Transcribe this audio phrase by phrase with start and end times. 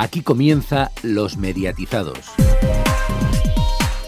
[0.00, 2.20] Aquí comienza Los Mediatizados.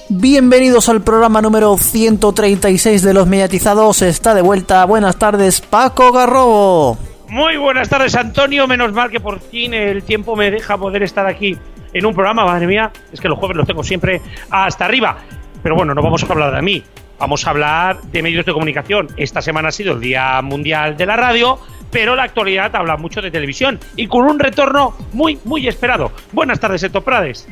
[0.09, 4.01] Bienvenidos al programa número 136 de Los Mediatizados.
[4.03, 4.85] Está de vuelta.
[4.85, 6.97] Buenas tardes, Paco Garrobo.
[7.29, 8.69] Muy buenas tardes, Antonio.
[8.69, 11.59] Menos mal que por fin el tiempo me deja poder estar aquí
[11.93, 12.45] en un programa.
[12.45, 15.19] Madre mía, es que los jueves los tengo siempre hasta arriba.
[15.61, 16.85] Pero bueno, no vamos a hablar de mí.
[17.21, 19.09] Vamos a hablar de medios de comunicación.
[19.19, 21.59] Esta semana ha sido el Día Mundial de la Radio,
[21.91, 26.13] pero la actualidad habla mucho de televisión y con un retorno muy, muy esperado.
[26.33, 27.47] Buenas tardes, Eto Prades.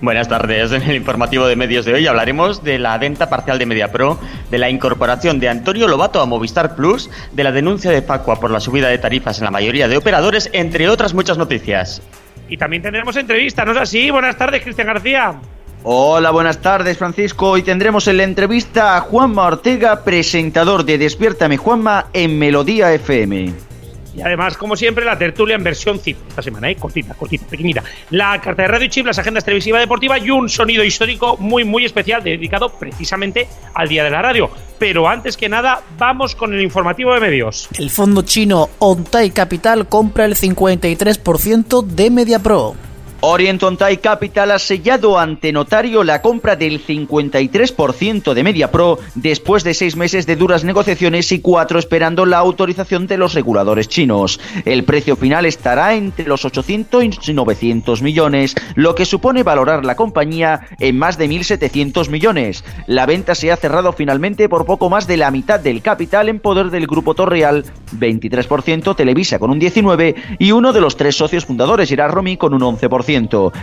[0.00, 0.72] Buenas tardes.
[0.72, 4.18] En el informativo de medios de hoy hablaremos de la venta parcial de MediaPro,
[4.50, 8.50] de la incorporación de Antonio Lobato a Movistar Plus, de la denuncia de Facua por
[8.50, 12.02] la subida de tarifas en la mayoría de operadores, entre otras muchas noticias.
[12.48, 14.10] Y también tendremos entrevista, ¿no es así?
[14.10, 15.36] Buenas tardes, Cristian García.
[15.84, 17.50] Hola, buenas tardes Francisco.
[17.50, 23.68] Hoy tendremos en la entrevista a Juanma Ortega, presentador de Despiértame Juanma en Melodía FM.
[24.16, 26.74] Y además, como siempre, la tertulia en versión CIP esta semana, ¿eh?
[26.74, 27.84] cortita, cortita, pequeñita.
[28.10, 31.84] La carta de Radio Chip, las agendas televisiva deportiva y un sonido histórico muy, muy
[31.84, 34.50] especial dedicado precisamente al Día de la Radio.
[34.80, 37.68] Pero antes que nada, vamos con el informativo de medios.
[37.78, 42.87] El fondo chino Ontai Capital compra el 53% de MediaPro.
[43.20, 49.96] Orientontai Capital ha sellado ante notario la compra del 53% de MediaPro después de seis
[49.96, 54.38] meses de duras negociaciones y cuatro esperando la autorización de los reguladores chinos.
[54.64, 59.96] El precio final estará entre los 800 y 900 millones, lo que supone valorar la
[59.96, 62.62] compañía en más de 1.700 millones.
[62.86, 66.38] La venta se ha cerrado finalmente por poco más de la mitad del capital en
[66.38, 67.64] poder del Grupo Torreal,
[67.98, 72.54] 23% Televisa con un 19% y uno de los tres socios fundadores, Gerard Romy, con
[72.54, 73.07] un 11%.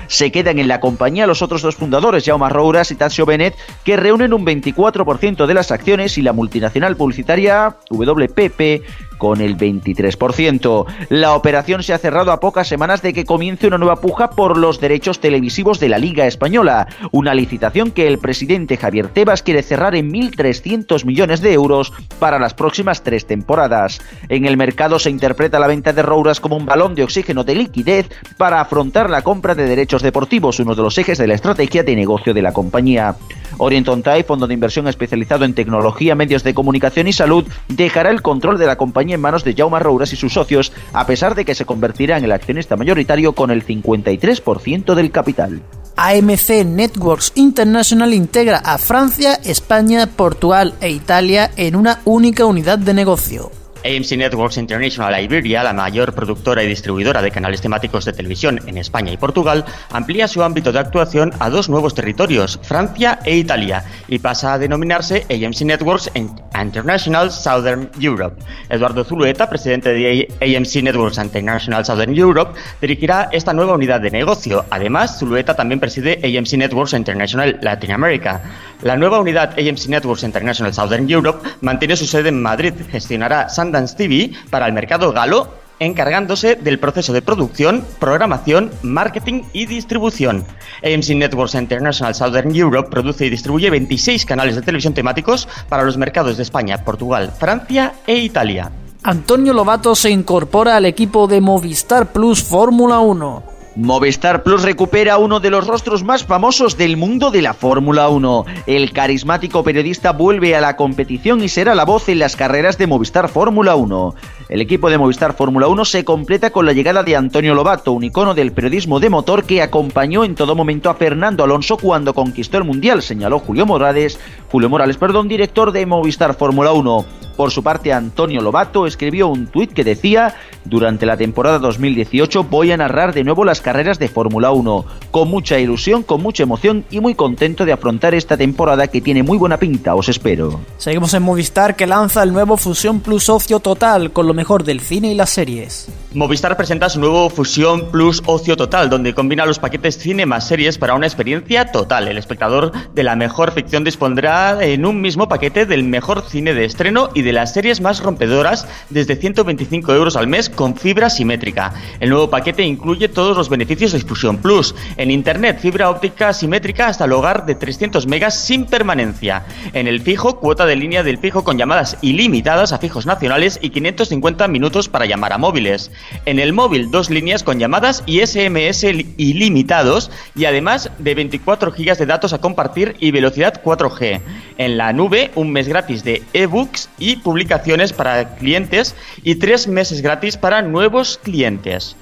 [0.08, 3.96] Se quedan en la compañía los otros dos fundadores, Jaume Rouras y Tasio Bennett, que
[3.96, 10.86] reúnen un 24% de las acciones y la multinacional publicitaria WPP con el 23%.
[11.10, 14.58] La operación se ha cerrado a pocas semanas de que comience una nueva puja por
[14.58, 19.64] los derechos televisivos de la Liga Española, una licitación que el presidente Javier Tebas quiere
[19.64, 24.02] cerrar en 1.300 millones de euros para las próximas tres temporadas.
[24.30, 27.56] En el mercado se interpreta la venta de Rouras como un balón de oxígeno de
[27.56, 31.84] liquidez para afrontar la compra de derechos deportivos, uno de los ejes de la estrategia
[31.84, 33.16] de negocio de la compañía.
[33.58, 38.58] Orientontai, fondo de inversión especializado en tecnología, medios de comunicación y salud, dejará el control
[38.58, 41.56] de la compañía en manos de Jaume Rouras y sus socios, a pesar de que
[41.56, 45.62] se convertirá en el accionista mayoritario con el 53% del capital.
[45.98, 52.94] AMC Networks International integra a Francia, España, Portugal e Italia en una única unidad de
[52.94, 53.52] negocio.
[53.86, 58.78] AMC Networks International Iberia, la mayor productora y distribuidora de canales temáticos de televisión en
[58.78, 63.84] España y Portugal, amplía su ámbito de actuación a dos nuevos territorios, Francia e Italia,
[64.08, 68.42] y pasa a denominarse AMC Networks International Southern Europe.
[68.70, 74.66] Eduardo Zulueta, presidente de AMC Networks International Southern Europe, dirigirá esta nueva unidad de negocio.
[74.72, 78.42] Además, Zulueta también preside AMC Networks International Latin America.
[78.82, 83.96] La nueva unidad AMC Networks International Southern Europe mantiene su sede en Madrid, gestionará Sundance
[83.96, 85.50] TV para el mercado galo,
[85.80, 90.46] encargándose del proceso de producción, programación, marketing y distribución.
[90.84, 95.98] AMC Networks International Southern Europe produce y distribuye 26 canales de televisión temáticos para los
[95.98, 98.72] mercados de España, Portugal, Francia e Italia.
[99.04, 103.55] Antonio Lobato se incorpora al equipo de Movistar Plus Fórmula 1.
[103.76, 108.46] Movistar Plus recupera uno de los rostros más famosos del mundo de la Fórmula 1.
[108.68, 112.88] El carismático periodista vuelve a la competición y será la voz en las carreras de
[112.88, 114.16] Movistar Fórmula 1.
[114.48, 118.06] El equipo de Movistar Fórmula 1 se completa con la llegada de Antonio Lobato, un
[118.06, 122.58] icono del periodismo de motor que acompañó en todo momento a Fernando Alonso cuando conquistó
[122.58, 124.18] el Mundial, señaló Julio Morales,
[124.50, 127.06] Julio Morales, perdón, director de Movistar Fórmula 1.
[127.36, 132.72] Por su parte, Antonio Lobato escribió un tuit que decía, durante la temporada 2018 voy
[132.72, 136.86] a narrar de nuevo las carreras de Fórmula 1, con mucha ilusión, con mucha emoción
[136.90, 140.62] y muy contento de afrontar esta temporada que tiene muy buena pinta, os espero.
[140.78, 144.80] Seguimos en Movistar que lanza el nuevo Fusión Plus Ocio Total con lo mejor del
[144.80, 145.90] cine y las series.
[146.14, 150.78] Movistar presenta su nuevo Fusión Plus Ocio Total, donde combina los paquetes cine más series
[150.78, 152.08] para una experiencia total.
[152.08, 156.64] El espectador de la mejor ficción dispondrá en un mismo paquete del mejor cine de
[156.64, 161.74] estreno y de las series más rompedoras desde 125 euros al mes con fibra simétrica.
[162.00, 164.76] El nuevo paquete incluye todos los beneficios de Fusión Plus.
[164.96, 169.44] En Internet, fibra óptica simétrica hasta el hogar de 300 megas sin permanencia.
[169.74, 173.72] En el fijo, cuota de línea del fijo con llamadas ilimitadas a fijos nacionales y
[173.72, 175.92] 550 minutos para llamar a móviles.
[176.26, 178.84] En el móvil, dos líneas con llamadas y SMS
[179.18, 184.22] ilimitados y además de 24 gigas de datos a compartir y velocidad 4G.
[184.58, 190.02] En la nube, un mes gratis de ebooks y publicaciones para clientes y tres meses
[190.02, 191.96] gratis para nuevos clientes.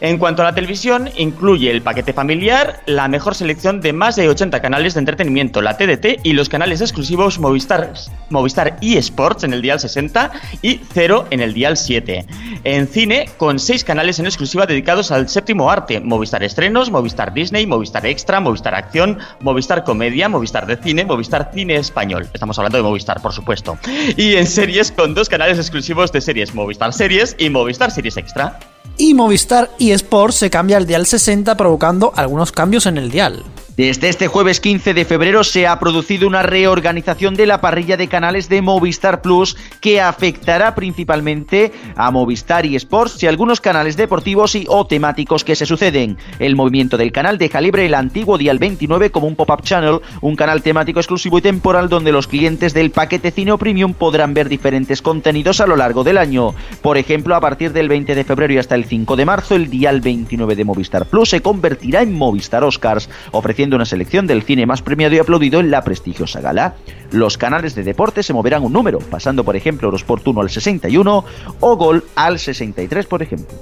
[0.00, 4.28] En cuanto a la televisión, incluye el paquete familiar, la mejor selección de más de
[4.28, 7.92] 80 canales de entretenimiento, la TDT y los canales exclusivos Movistar,
[8.30, 10.32] Movistar eSports en el dial 60
[10.62, 12.26] y 0 en el dial 7.
[12.64, 17.66] En cine, con 6 canales en exclusiva dedicados al séptimo arte, Movistar Estrenos, Movistar Disney,
[17.66, 22.28] Movistar Extra, Movistar Acción, Movistar Comedia, Movistar de Cine, Movistar Cine Español.
[22.32, 23.78] Estamos hablando de Movistar, por supuesto.
[24.16, 28.58] Y en series, con dos canales exclusivos de series, Movistar Series y Movistar Series Extra
[28.96, 33.42] y Movistar eSports se cambia al dial 60 provocando algunos cambios en el dial.
[33.76, 38.06] Desde este jueves 15 de febrero se ha producido una reorganización de la parrilla de
[38.06, 44.54] canales de Movistar Plus que afectará principalmente a Movistar y Sports y algunos canales deportivos
[44.54, 46.18] y o temáticos que se suceden.
[46.38, 50.36] El movimiento del canal deja libre el antiguo Dial 29 como un pop-up channel, un
[50.36, 55.02] canal temático exclusivo y temporal donde los clientes del paquete Cine Premium podrán ver diferentes
[55.02, 56.54] contenidos a lo largo del año.
[56.80, 59.68] Por ejemplo, a partir del 20 de febrero y hasta el 5 de marzo, el
[59.68, 64.66] Dial 29 de Movistar Plus se convertirá en Movistar Oscars, ofreciendo una selección del cine
[64.66, 66.74] más premiado y aplaudido en la prestigiosa gala.
[67.10, 71.24] Los canales de deporte se moverán un número, pasando por ejemplo Eurosport 1 al 61
[71.60, 73.56] o Gol al 63 por ejemplo.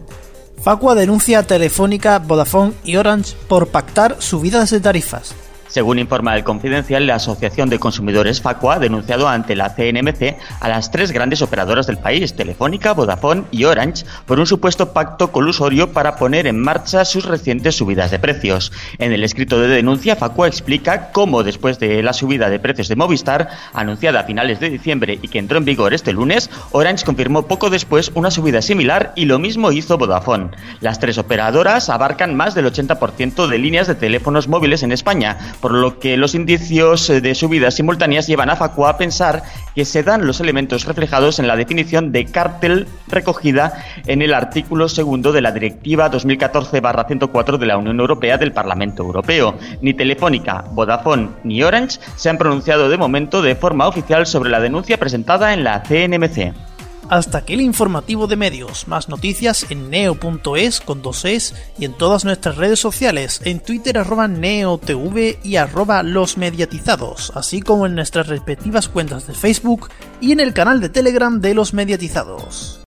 [0.62, 5.34] Facua denuncia a Telefónica, Vodafone y Orange por pactar subidas de tarifas.
[5.72, 10.68] Según informa el Confidencial, la Asociación de Consumidores Facua ha denunciado ante la CNMC a
[10.68, 15.94] las tres grandes operadoras del país, Telefónica, Vodafone y Orange, por un supuesto pacto colusorio
[15.94, 18.70] para poner en marcha sus recientes subidas de precios.
[18.98, 22.96] En el escrito de denuncia, Facua explica cómo después de la subida de precios de
[22.96, 27.46] Movistar, anunciada a finales de diciembre y que entró en vigor este lunes, Orange confirmó
[27.46, 30.50] poco después una subida similar y lo mismo hizo Vodafone.
[30.82, 35.72] Las tres operadoras abarcan más del 80% de líneas de teléfonos móviles en España, por
[35.72, 39.44] lo que los indicios de subidas simultáneas llevan a Facua a pensar
[39.76, 43.72] que se dan los elementos reflejados en la definición de cártel recogida
[44.06, 49.54] en el artículo segundo de la Directiva 2014-104 de la Unión Europea del Parlamento Europeo.
[49.80, 54.60] Ni Telefónica, Vodafone ni Orange se han pronunciado de momento de forma oficial sobre la
[54.60, 56.71] denuncia presentada en la CNMC.
[57.12, 58.88] Hasta aquí el informativo de medios.
[58.88, 63.98] Más noticias en neo.es con dos es y en todas nuestras redes sociales, en Twitter
[63.98, 69.90] arroba neotv y arroba los mediatizados, así como en nuestras respectivas cuentas de Facebook
[70.22, 72.81] y en el canal de Telegram de los mediatizados.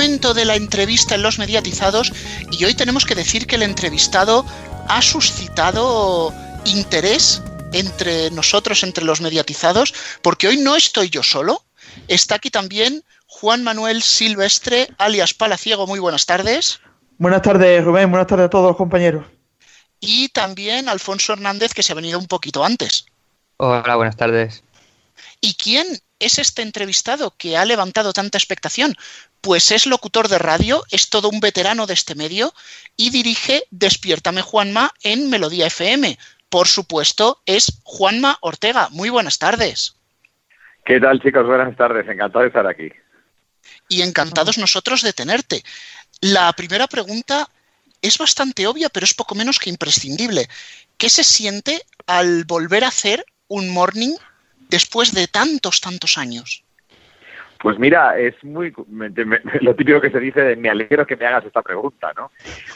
[0.00, 2.10] Momento de la entrevista en los mediatizados
[2.50, 4.46] y hoy tenemos que decir que el entrevistado
[4.88, 6.32] ha suscitado
[6.64, 7.42] interés
[7.74, 9.92] entre nosotros, entre los mediatizados,
[10.22, 11.66] porque hoy no estoy yo solo,
[12.08, 16.80] está aquí también Juan Manuel Silvestre, alias Palaciego, muy buenas tardes.
[17.18, 19.26] Buenas tardes, Rubén, buenas tardes a todos los compañeros.
[20.00, 23.04] Y también Alfonso Hernández, que se ha venido un poquito antes.
[23.58, 24.64] Hola, buenas tardes.
[25.42, 25.86] ¿Y quién
[26.18, 28.96] es este entrevistado que ha levantado tanta expectación?
[29.40, 32.52] Pues es locutor de radio, es todo un veterano de este medio
[32.96, 36.18] y dirige Despiértame Juanma en Melodía FM.
[36.50, 38.88] Por supuesto, es Juanma Ortega.
[38.90, 39.96] Muy buenas tardes.
[40.84, 41.46] ¿Qué tal, chicos?
[41.46, 42.06] Buenas tardes.
[42.08, 42.90] Encantado de estar aquí.
[43.88, 45.62] Y encantados nosotros de tenerte.
[46.20, 47.48] La primera pregunta
[48.02, 50.48] es bastante obvia, pero es poco menos que imprescindible.
[50.98, 54.14] ¿Qué se siente al volver a hacer un morning
[54.68, 56.64] después de tantos, tantos años?
[57.60, 58.72] Pues mira, es muy
[59.60, 62.30] lo típico que se dice de me alegro que me hagas esta pregunta, ¿no?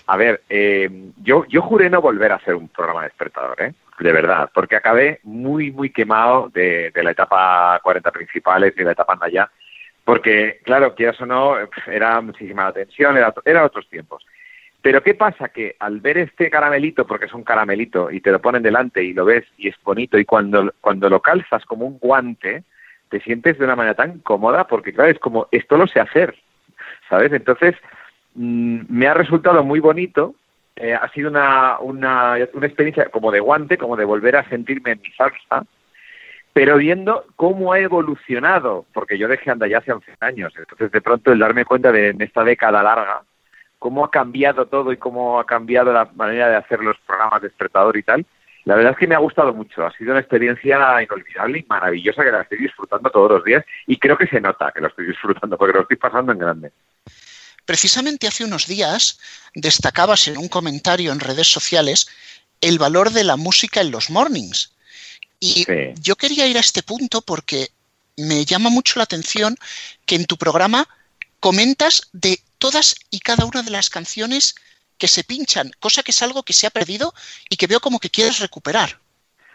[0.06, 0.90] A ver, eh,
[1.22, 3.72] yo, yo juré no volver a hacer un programa despertador, ¿eh?
[3.98, 8.92] De verdad, porque acabé muy, muy quemado de, la etapa 40 principales y de la
[8.92, 9.50] etapa allá,
[10.04, 14.26] porque, claro, quieras o no, era muchísima atención, era, eran otros tiempos.
[14.82, 15.48] Pero ¿qué pasa?
[15.48, 19.14] Que al ver este caramelito, porque es un caramelito, y te lo ponen delante y
[19.14, 22.64] lo ves y es bonito, y cuando, cuando lo calzas como un guante,
[23.14, 26.34] te sientes de una manera tan cómoda porque, claro, es como, esto lo sé hacer,
[27.08, 27.32] ¿sabes?
[27.32, 27.76] Entonces,
[28.34, 30.34] mm, me ha resultado muy bonito,
[30.74, 34.90] eh, ha sido una, una, una experiencia como de guante, como de volver a sentirme
[34.90, 35.64] en mi salsa,
[36.52, 41.00] pero viendo cómo ha evolucionado, porque yo dejé andar ya hace 11 años, entonces de
[41.00, 43.22] pronto el darme cuenta de en esta década larga,
[43.78, 47.48] cómo ha cambiado todo y cómo ha cambiado la manera de hacer los programas de
[47.48, 48.26] despertador y tal,
[48.64, 52.24] la verdad es que me ha gustado mucho, ha sido una experiencia inolvidable y maravillosa
[52.24, 55.06] que la estoy disfrutando todos los días y creo que se nota que lo estoy
[55.06, 56.72] disfrutando porque lo estoy pasando en grande.
[57.66, 59.18] Precisamente hace unos días
[59.54, 62.06] destacabas en un comentario en redes sociales
[62.60, 64.72] el valor de la música en los mornings.
[65.40, 65.66] Y
[66.00, 67.68] yo quería ir a este punto porque
[68.16, 69.56] me llama mucho la atención
[70.06, 70.88] que en tu programa
[71.40, 74.54] comentas de todas y cada una de las canciones
[74.98, 77.12] que se pinchan, cosa que es algo que se ha perdido
[77.50, 78.90] y que veo como que quieres recuperar.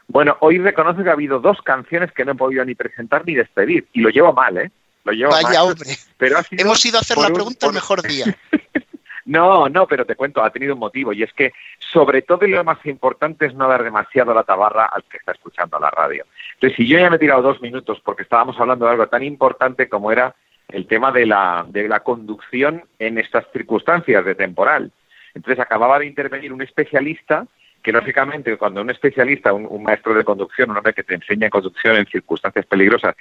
[0.08, 3.36] Bueno, hoy reconozco que ha habido dos canciones que no he podido ni presentar ni
[3.36, 4.72] despedir, y lo llevo mal, ¿eh?
[5.06, 5.58] Lo llevo Vaya mal.
[5.72, 5.96] hombre.
[6.18, 8.26] Pero sido Hemos ido a hacer la un- pregunta por- el mejor día.
[9.26, 11.54] No, no, pero te cuento, ha tenido un motivo y es que
[11.92, 15.34] sobre todo y lo más importante es no dar demasiado la tabarra al que está
[15.34, 16.26] escuchando la radio.
[16.56, 19.22] Entonces, si yo ya me he tirado dos minutos porque estábamos hablando de algo tan
[19.24, 20.34] importante como era
[20.70, 24.92] el tema de la, de la conducción en estas circunstancias de temporal.
[25.34, 27.46] Entonces, acababa de intervenir un especialista
[27.82, 31.96] que, lógicamente, cuando un especialista, un, maestro de conducción, un hombre que te enseña conducción
[31.96, 33.16] en circunstancias peligrosas,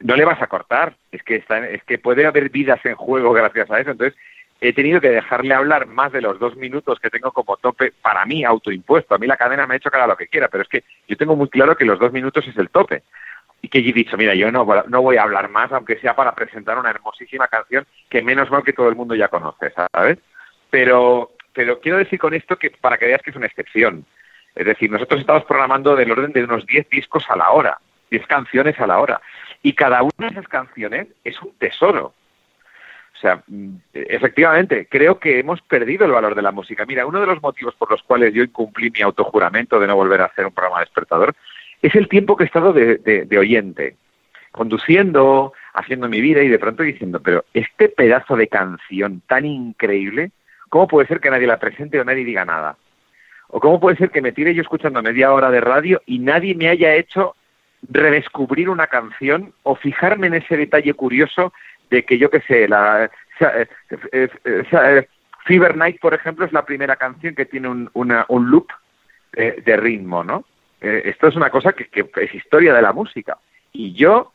[0.00, 0.94] no le vas a cortar.
[1.12, 3.90] Es que, está, es que puede haber vidas en juego gracias a eso.
[3.90, 4.18] Entonces,
[4.60, 8.26] he tenido que dejarle hablar más de los dos minutos que tengo como tope para
[8.26, 9.14] mí autoimpuesto.
[9.14, 11.16] A mí la cadena me ha hecho haga lo que quiera, pero es que yo
[11.16, 13.02] tengo muy claro que los dos minutos es el tope.
[13.62, 16.34] Y que he dicho, mira, yo no, no voy a hablar más, aunque sea para
[16.34, 20.18] presentar una hermosísima canción que menos mal que todo el mundo ya conoce, ¿sabes?
[20.70, 24.06] Pero, pero quiero decir con esto que para que veas que es una excepción.
[24.54, 27.78] Es decir, nosotros estamos programando del orden de unos 10 discos a la hora,
[28.10, 29.20] 10 canciones a la hora.
[29.62, 32.14] Y cada una de esas canciones es un tesoro.
[33.14, 36.86] O sea, mm, efectivamente, creo que hemos perdido el valor de la música.
[36.86, 40.22] Mira, uno de los motivos por los cuales yo incumplí mi autojuramento de no volver
[40.22, 41.34] a hacer un programa despertador
[41.82, 43.96] es el tiempo que he estado de, de- de oyente,
[44.50, 50.30] conduciendo, haciendo mi vida y de pronto diciendo, pero este pedazo de canción tan increíble,
[50.70, 52.78] ¿cómo puede ser que nadie la presente o nadie diga nada?
[53.48, 56.54] ¿O cómo puede ser que me tire yo escuchando media hora de radio y nadie
[56.54, 57.36] me haya hecho
[57.88, 61.52] redescubrir una canción o fijarme en ese detalle curioso
[61.90, 63.10] de que yo qué sé, la
[63.40, 63.66] eh,
[64.12, 65.08] eh, eh,
[65.46, 68.68] Fever Night, por ejemplo, es la primera canción que tiene un, una- un loop
[69.32, 70.44] de ritmo, ¿no?
[70.80, 73.38] Esto es una cosa que, que es historia de la música.
[73.72, 74.32] Y yo,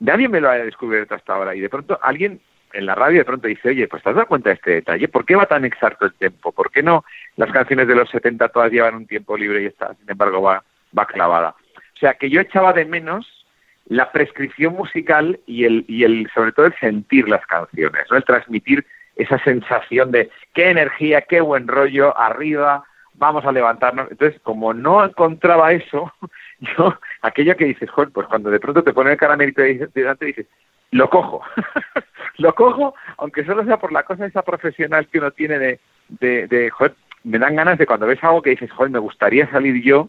[0.00, 1.54] nadie me lo ha descubierto hasta ahora.
[1.54, 2.40] Y de pronto alguien
[2.72, 5.08] en la radio de pronto dice, oye, pues te has dado cuenta de este detalle,
[5.08, 6.52] ¿por qué va tan exacto el tiempo?
[6.52, 7.04] ¿Por qué no
[7.36, 10.62] las canciones de los 70 todas llevan un tiempo libre y esta, sin embargo, va,
[10.96, 11.54] va clavada?
[11.94, 13.46] O sea, que yo echaba de menos
[13.86, 18.16] la prescripción musical y el, y el sobre todo el sentir las canciones, ¿no?
[18.16, 18.84] el transmitir
[19.16, 22.84] esa sensación de qué energía, qué buen rollo, arriba,
[23.14, 24.10] vamos a levantarnos.
[24.10, 26.12] Entonces, como no encontraba eso,
[26.60, 30.26] yo, aquello que dices, joder, pues cuando de pronto te pone el caramelito de- delante
[30.26, 30.46] dices,
[30.90, 31.42] lo cojo,
[32.38, 36.46] lo cojo, aunque solo sea por la cosa esa profesional que uno tiene de, de,
[36.46, 39.82] de, joder, me dan ganas de cuando ves algo que dices, joder, me gustaría salir
[39.82, 40.08] yo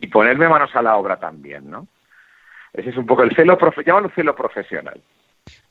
[0.00, 1.86] y ponerme manos a la obra también, ¿no?
[2.72, 5.00] Ese es un poco el celo, profe llámalo celo profesional.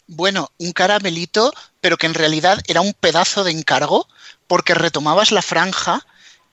[0.08, 4.08] Bueno, un caramelito, pero que en realidad era un pedazo de encargo
[4.48, 6.00] porque retomabas la franja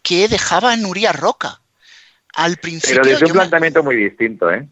[0.03, 1.61] que dejaba Nuria Roca.
[2.35, 4.69] Al principio Pero desde un me- planteamiento muy distinto, ¿eh?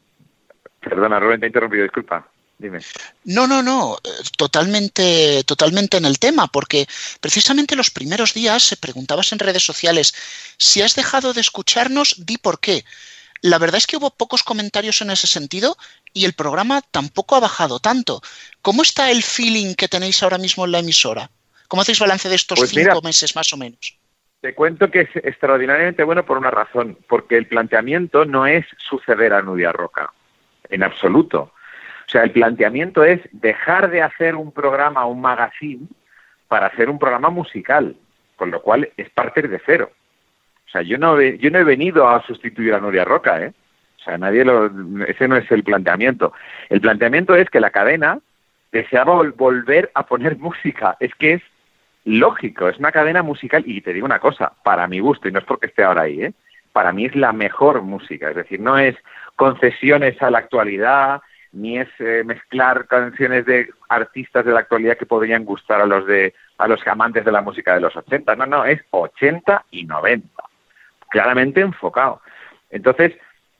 [0.80, 2.26] Perdona, Rubén, te he interrumpido, disculpa.
[2.62, 2.78] Dime.
[3.24, 6.86] No, no, no, eh, totalmente, totalmente en el tema, porque
[7.20, 10.14] precisamente los primeros días se preguntabas en redes sociales
[10.58, 12.84] si has dejado de escucharnos, di por qué.
[13.40, 15.76] La verdad es que hubo pocos comentarios en ese sentido
[16.12, 18.22] y el programa tampoco ha bajado tanto.
[18.62, 21.28] ¿Cómo está el feeling que tenéis ahora mismo en la emisora?
[21.66, 23.98] ¿Cómo hacéis balance de estos Pues cinco mira, meses más o menos?
[24.40, 29.32] Te cuento que es extraordinariamente bueno por una razón, porque el planteamiento no es suceder
[29.32, 30.12] a Nudia Roca,
[30.70, 31.52] en absoluto.
[32.12, 35.86] O sea, el planteamiento es dejar de hacer un programa, un magazine,
[36.46, 37.96] para hacer un programa musical,
[38.36, 39.90] con lo cual es partir de cero.
[40.66, 43.54] O sea, yo no, yo no he venido a sustituir a Nuria Roca, ¿eh?
[43.98, 44.66] O sea, nadie lo,
[45.06, 46.34] ese no es el planteamiento.
[46.68, 48.18] El planteamiento es que la cadena
[48.72, 50.98] deseaba vol- volver a poner música.
[51.00, 51.42] Es que es
[52.04, 55.38] lógico, es una cadena musical y te digo una cosa, para mi gusto, y no
[55.38, 56.34] es porque esté ahora ahí, ¿eh?
[56.74, 58.96] para mí es la mejor música, es decir, no es
[59.36, 65.06] concesiones a la actualidad, ni es eh, mezclar canciones de artistas de la actualidad que
[65.06, 68.46] podrían gustar a los de a los amantes de la música de los 80, no,
[68.46, 70.28] no, es 80 y 90,
[71.10, 72.20] claramente enfocado.
[72.70, 73.12] Entonces,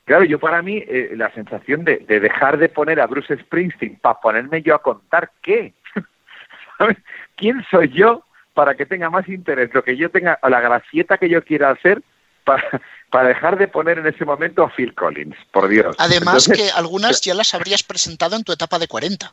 [0.04, 3.96] claro, yo para mí eh, la sensación de, de dejar de poner a Bruce Springsteen
[3.96, 5.74] para ponerme yo a contar qué.
[7.36, 11.18] ¿Quién soy yo para que tenga más interés lo que yo tenga o la gracieta
[11.18, 12.02] que yo quiera hacer
[12.44, 12.80] para,
[13.10, 15.96] para dejar de poner en ese momento a Phil Collins, por Dios.
[15.98, 19.32] Además Entonces, que algunas ya las habrías presentado en tu etapa de 40.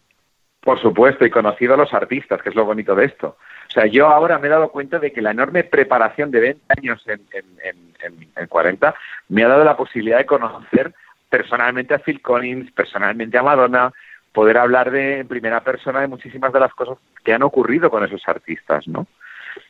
[0.61, 3.37] Por supuesto, y conocido a los artistas, que es lo bonito de esto.
[3.69, 6.61] O sea, yo ahora me he dado cuenta de que la enorme preparación de 20
[6.77, 8.93] años en, en, en, en- en 40
[9.29, 10.93] me ha dado la posibilidad de conocer
[11.29, 13.93] personalmente a Phil Collins, personalmente a Madonna,
[14.33, 18.03] poder hablar de en primera persona de muchísimas de las cosas que han ocurrido con
[18.03, 19.07] esos artistas, ¿no?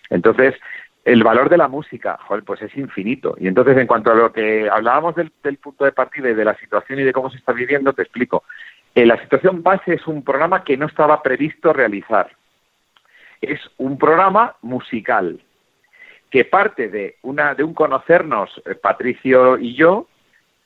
[0.09, 0.55] Entonces,
[1.11, 3.35] el valor de la música, pues es infinito.
[3.39, 6.45] Y entonces, en cuanto a lo que hablábamos del, del punto de partida y de
[6.45, 8.43] la situación y de cómo se está viviendo, te explico.
[8.93, 12.31] Eh, la situación base es un programa que no estaba previsto realizar.
[13.41, 15.39] Es un programa musical
[16.29, 20.07] que parte de, una, de un conocernos, eh, Patricio y yo,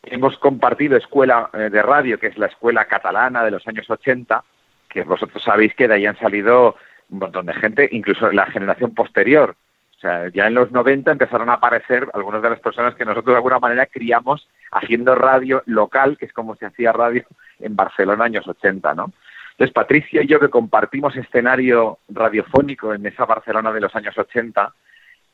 [0.04, 4.44] hemos compartido escuela eh, de radio, que es la escuela catalana de los años 80,
[4.90, 6.76] que vosotros sabéis que de ahí han salido
[7.10, 9.56] un montón de gente, incluso la generación posterior.
[10.04, 13.38] Sea, ya en los 90 empezaron a aparecer algunas de las personas que nosotros de
[13.38, 17.24] alguna manera criamos haciendo radio local, que es como se hacía radio
[17.62, 19.14] en Barcelona años 80, ¿no?
[19.52, 24.74] Entonces, Patricia y yo que compartimos escenario radiofónico en esa Barcelona de los años 80,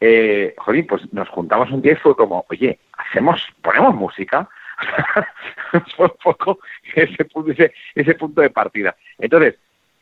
[0.02, 4.48] eh, jolín, pues nos juntamos un día y fue como, oye, hacemos, ponemos música.
[5.98, 6.60] fue un poco
[6.94, 7.52] ese punto,
[7.96, 8.96] ese, punto de partida.
[9.18, 9.56] Entonces,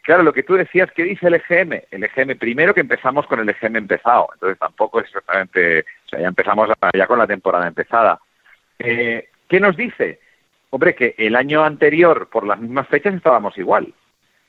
[0.08, 1.82] claro, lo que tú decías, ¿qué dice el EGM?
[1.92, 6.22] El EGM, primero que empezamos con el EGM empezado, entonces tampoco es exactamente, o sea,
[6.22, 8.18] ya empezamos ya con la temporada empezada.
[8.80, 10.22] Eh, ¿Qué nos dice?
[10.70, 13.94] Hombre, que el año anterior, por las mismas fechas, estábamos igual.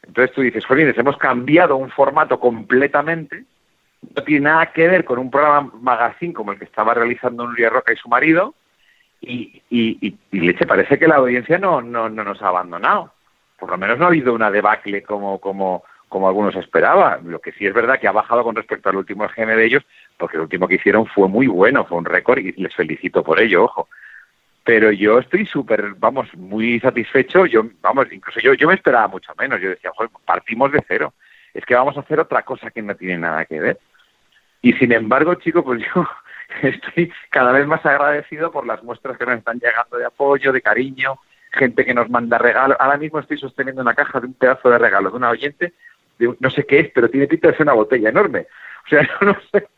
[0.07, 3.43] Entonces tú dices, jolines, hemos cambiado un formato completamente,
[4.15, 7.69] no tiene nada que ver con un programa magazine como el que estaba realizando Nuria
[7.69, 8.55] Roca y su marido,
[9.21, 13.12] y, y, y, leche, parece que la audiencia no, no, no nos ha abandonado.
[13.59, 17.31] Por lo menos no ha habido una debacle como, como, como algunos esperaban.
[17.31, 19.85] Lo que sí es verdad que ha bajado con respecto al último GM de ellos,
[20.17, 23.41] porque el último que hicieron fue muy bueno, fue un récord y les felicito por
[23.41, 23.88] ello, ojo
[24.69, 27.47] pero yo estoy súper, vamos, muy satisfecho.
[27.47, 29.59] Yo, vamos, incluso yo, yo me esperaba mucho menos.
[29.62, 31.15] Yo decía, joder, partimos de cero.
[31.55, 33.79] Es que vamos a hacer otra cosa que no tiene nada que ver.
[34.61, 36.07] Y sin embargo, chico, pues yo
[36.61, 40.61] estoy cada vez más agradecido por las muestras que nos están llegando de apoyo, de
[40.61, 41.19] cariño,
[41.52, 42.76] gente que nos manda regalos.
[42.81, 45.75] Ahora mismo estoy sosteniendo una caja de un pedazo de regalo de una oyente,
[46.19, 48.47] de, no sé qué es, pero tiene pinta de ser una botella enorme.
[48.87, 49.69] O sea, no sé,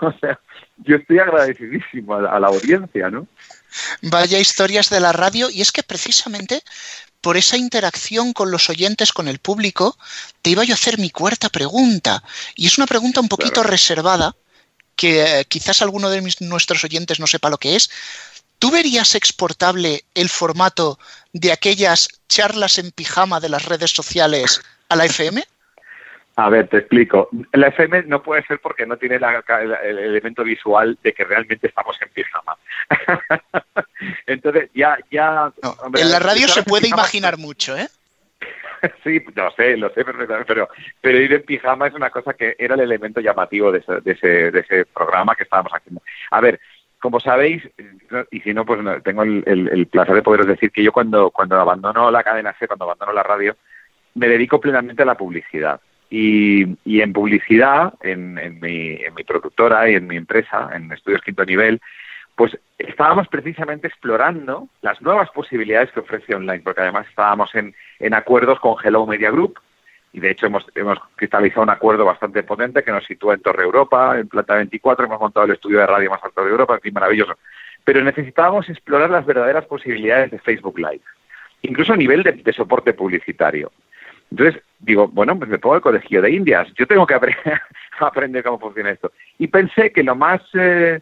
[0.00, 0.38] o sea,
[0.78, 3.26] yo estoy agradecidísimo a la audiencia, ¿no?
[4.02, 5.50] Vaya historias de la radio.
[5.50, 6.62] Y es que precisamente
[7.20, 9.96] por esa interacción con los oyentes, con el público,
[10.42, 12.22] te iba yo a hacer mi cuarta pregunta.
[12.56, 14.34] Y es una pregunta un poquito reservada,
[14.96, 17.90] que eh, quizás alguno de nuestros oyentes no sepa lo que es.
[18.60, 20.98] ¿Tú verías exportable el formato
[21.32, 25.42] de aquellas charlas en pijama de las redes sociales a la FM?
[26.36, 27.30] A ver, te explico.
[27.52, 31.96] La FM no puede ser porque no tiene el, elemento visual de que realmente estamos
[32.02, 32.56] en pijama.
[34.26, 34.98] Entonces, ya...
[35.10, 35.50] ya
[35.94, 37.88] en la radio se puede imaginar mucho, ¿eh?
[39.04, 40.68] sí, lo sé, lo sé perfectamente, pero,
[41.00, 44.12] pero ir en pijama es una cosa que era el elemento llamativo de ese, de
[44.12, 46.02] ese, de ese programa que estábamos haciendo.
[46.30, 46.60] A ver,
[47.00, 47.62] como sabéis,
[48.30, 51.58] y si no, pues tengo el, el, placer de poderos decir que yo cuando, cuando
[51.58, 53.56] abandono la cadena C, cuando abandono la radio,
[54.14, 55.80] me dedico plenamente a la publicidad.
[56.10, 60.92] Y, y en publicidad, en, en, mi, en mi productora y en mi empresa, en
[60.92, 61.80] Estudios Quinto Nivel,
[62.34, 68.60] pues estábamos precisamente explorando las nuevas posibilidades que ofrece online, porque además estábamos en acuerdos
[68.60, 69.58] con Hello Media Group,
[70.12, 73.62] y de hecho hemos, hemos cristalizado un acuerdo bastante potente que nos sitúa en Torre
[73.62, 76.80] Europa, en Planta 24, hemos montado el estudio de radio más alto de Europa, en
[76.80, 77.38] fin, maravilloso.
[77.84, 81.02] Pero necesitábamos explorar las verdaderas posibilidades de Facebook Live,
[81.62, 83.70] incluso a nivel de soporte publicitario.
[84.30, 87.14] Entonces, digo, bueno, pues me pongo el colegio de Indias, yo tengo que
[88.00, 89.12] aprender cómo funciona esto.
[89.38, 91.00] Y pensé que lo más, eh,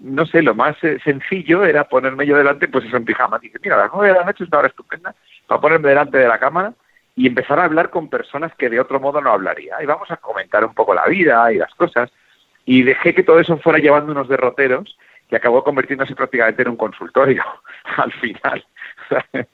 [0.00, 3.38] no sé, lo más eh, sencillo era ponerme yo delante, pues eso en pijama.
[3.38, 5.14] Dije, mira, a las nueve de la noche es una hora estupenda
[5.46, 6.72] para ponerme delante de la cámara
[7.20, 9.76] y empezar a hablar con personas que de otro modo no hablaría.
[9.82, 12.10] Y vamos a comentar un poco la vida y las cosas.
[12.64, 14.96] Y dejé que todo eso fuera llevando unos derroteros
[15.28, 17.44] que acabó convirtiéndose prácticamente en un consultorio
[17.98, 18.64] al final.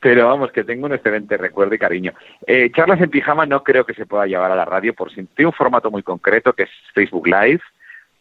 [0.00, 2.12] Pero vamos, que tengo un excelente recuerdo y cariño.
[2.44, 5.22] Eh, charlas en pijama no creo que se pueda llevar a la radio por si
[5.22, 7.60] tiene un formato muy concreto que es Facebook Live.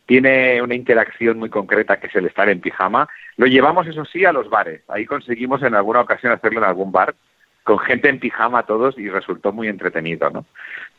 [0.06, 3.10] Tiene una interacción muy concreta que es el estar en pijama.
[3.36, 4.84] Lo llevamos, eso sí, a los bares.
[4.90, 7.16] Ahí conseguimos en alguna ocasión hacerlo en algún bar
[7.63, 10.45] con gente en pijama todos y resultó muy entretenido, ¿no?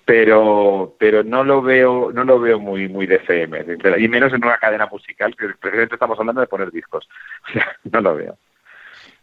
[0.04, 3.64] Pero pero no lo veo no lo veo muy muy de FM
[3.98, 7.08] y menos en una cadena musical que precisamente estamos hablando de poner discos.
[7.48, 8.38] O sea, no lo veo.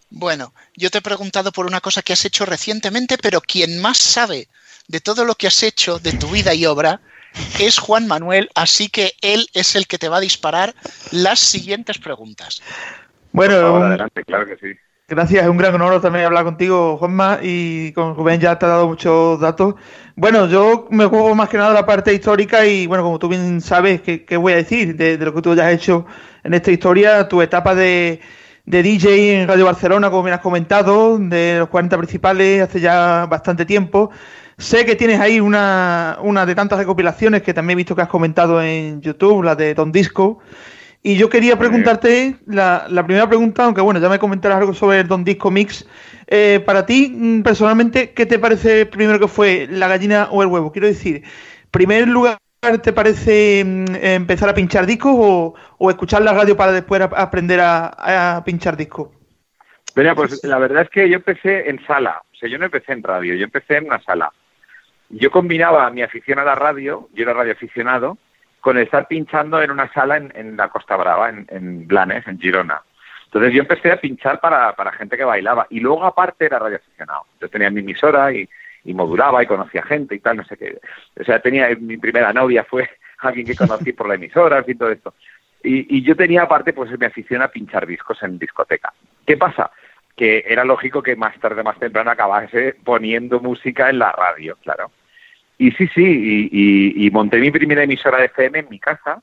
[0.09, 3.97] Bueno, yo te he preguntado por una cosa que has hecho recientemente, pero quien más
[3.97, 4.47] sabe
[4.87, 6.99] de todo lo que has hecho, de tu vida y obra,
[7.59, 10.73] es Juan Manuel, así que él es el que te va a disparar
[11.11, 12.61] las siguientes preguntas.
[13.31, 14.79] Bueno, adelante, claro que sí.
[15.09, 18.69] Gracias, es un gran honor también hablar contigo, Juanma, y con Rubén ya te ha
[18.69, 19.73] dado muchos datos.
[20.15, 23.59] Bueno, yo me juego más que nada la parte histórica y, bueno, como tú bien
[23.59, 26.05] sabes, ¿qué, voy a decir de, lo que tú ya has hecho
[26.43, 27.27] en esta historia?
[27.27, 28.21] Tu etapa de,
[28.65, 33.25] de DJ en Radio Barcelona, como bien has comentado, de los 40 principales hace ya
[33.25, 34.11] bastante tiempo.
[34.59, 38.09] Sé que tienes ahí una, una de tantas recopilaciones que también he visto que has
[38.09, 40.37] comentado en YouTube, la de Don Disco.
[41.01, 44.99] Y yo quería preguntarte la, la primera pregunta, aunque bueno, ya me comentarás algo sobre
[44.99, 45.87] el Don Disco Mix.
[46.27, 50.49] Eh, para ti, mm, personalmente, ¿qué te parece primero que fue la gallina o el
[50.49, 50.71] huevo?
[50.71, 51.23] Quiero decir,
[51.71, 52.37] primer lugar
[52.83, 57.61] te parece mm, empezar a pinchar discos o, o escuchar la radio para después aprender
[57.61, 59.09] a, a pinchar discos?
[59.95, 62.91] Mira, pues la verdad es que yo empecé en sala, o sea, yo no empecé
[62.91, 64.31] en radio, yo empecé en una sala.
[65.09, 68.17] Yo combinaba mi afición a la radio, yo era radioaficionado,
[68.59, 72.81] con estar pinchando en una sala en, la Costa Brava, en, en, Blanes, en Girona.
[73.25, 77.25] Entonces yo empecé a pinchar para, para gente que bailaba y luego aparte era radioaficionado.
[77.39, 78.49] Yo tenía mi emisora y,
[78.83, 80.79] y modulaba y conocía gente y tal, no sé qué.
[81.19, 84.89] O sea, tenía mi primera novia fue alguien que conocí por la emisora, y todo
[84.89, 85.13] esto.
[85.63, 88.93] Y, y yo tenía aparte pues mi afición a pinchar discos en discoteca.
[89.25, 89.71] ¿Qué pasa?
[90.15, 94.91] Que era lógico que más tarde, más temprano acabase poniendo música en la radio, claro.
[95.61, 96.49] Y sí, sí,
[96.95, 99.21] y, monté mi primera emisora de FM en mi casa,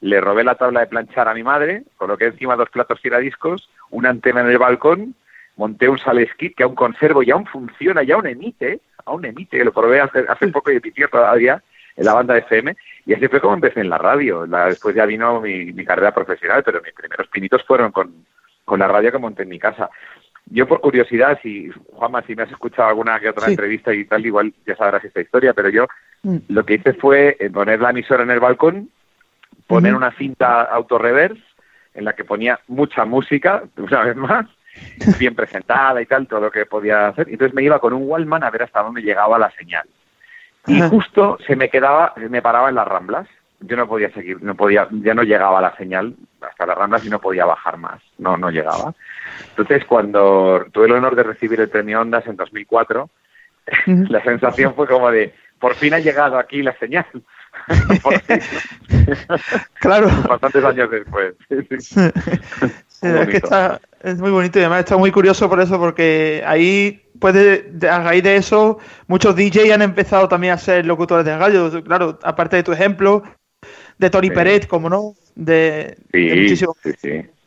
[0.00, 4.10] le robé la tabla de planchar a mi madre, coloqué encima dos platos tiradiscos, una
[4.10, 5.14] antena en el balcón,
[5.56, 9.72] monté un saleskit que aún conservo y aún funciona, y aún emite, aún emite, lo
[9.72, 11.62] probé hace, hace poco y emitió todavía
[11.96, 14.48] en la banda de FM, y así fue como empecé en la radio.
[14.48, 18.26] después ya vino mi, carrera profesional, pero mis primeros pinitos fueron con,
[18.64, 19.88] con la radio que monté en mi casa.
[20.50, 24.24] Yo por curiosidad, si Juanma, si me has escuchado alguna que otra entrevista y tal,
[24.24, 25.86] igual ya sabrás esta historia, pero yo
[26.22, 26.36] mm.
[26.48, 28.90] lo que hice fue eh, poner la emisora en el balcón,
[29.66, 31.42] poner una cinta auto-reverse
[31.94, 34.46] en la que ponía mucha música, una vez más,
[35.18, 37.28] bien presentada y tal, todo lo que podía hacer.
[37.28, 39.86] Entonces me iba con un Wallman a ver hasta dónde llegaba la señal.
[40.66, 43.26] Y justo se me quedaba, se me paraba en las ramblas.
[43.60, 47.10] Yo no podía seguir, no podía, ya no llegaba la señal hasta las ramblas y
[47.10, 48.00] no podía bajar más.
[48.18, 48.94] No, no llegaba.
[49.50, 53.10] Entonces, cuando tuve el honor de recibir el premio Ondas en 2004,
[53.86, 57.06] la sensación fue como de, por fin ha llegado aquí la señal.
[59.80, 60.08] claro.
[60.28, 61.34] Bastantes años después.
[61.50, 67.02] es que está, es muy bonito y además está muy curioso por eso, porque ahí,
[67.18, 71.82] puede, a raíz de eso, muchos DJ han empezado también a ser locutores de radio.
[71.84, 73.22] Claro, aparte de tu ejemplo,
[73.98, 76.92] de Tony Peret, como no, de, sí, sí,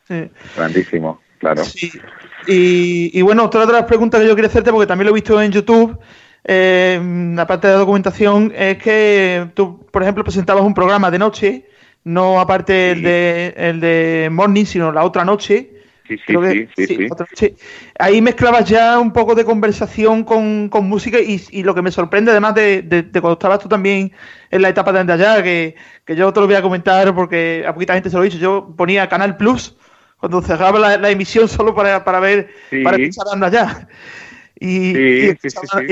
[0.07, 1.63] sí, Grandísimo, claro.
[2.47, 5.15] Y, y, bueno, otra de las preguntas que yo quería hacerte, porque también lo he
[5.15, 5.97] visto en YouTube,
[6.43, 11.65] eh, aparte de la documentación, es que tú, por ejemplo, presentabas un programa de noche,
[12.03, 15.80] no aparte el, de, el de Morning, sino la otra noche.
[16.07, 17.55] Sí, sí, sí, sí,
[17.97, 21.91] Ahí mezclabas ya un poco de conversación con, con música y, y, lo que me
[21.91, 24.11] sorprende además de, de, cuando estabas tú también
[24.49, 27.73] en la etapa de allá, que, que yo te lo voy a comentar porque a
[27.73, 29.77] poquita gente se lo he dicho, yo ponía Canal Plus
[30.17, 32.49] cuando cerraba la, emisión solo para, para ver,
[32.83, 33.87] para escuchar Anda Ya.
[34.59, 35.83] Y, y, escuchaba,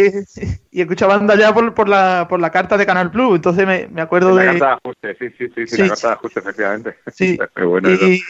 [0.72, 3.88] y, escuchaba Anda Ya por, por, la, por la carta de Canal Plus, entonces me,
[3.88, 4.45] me acuerdo de...
[4.45, 6.95] La carta de ajuste, sí, sí, sí, sí, la carta de ajuste, efectivamente.
[7.12, 8.22] Sí, bueno y,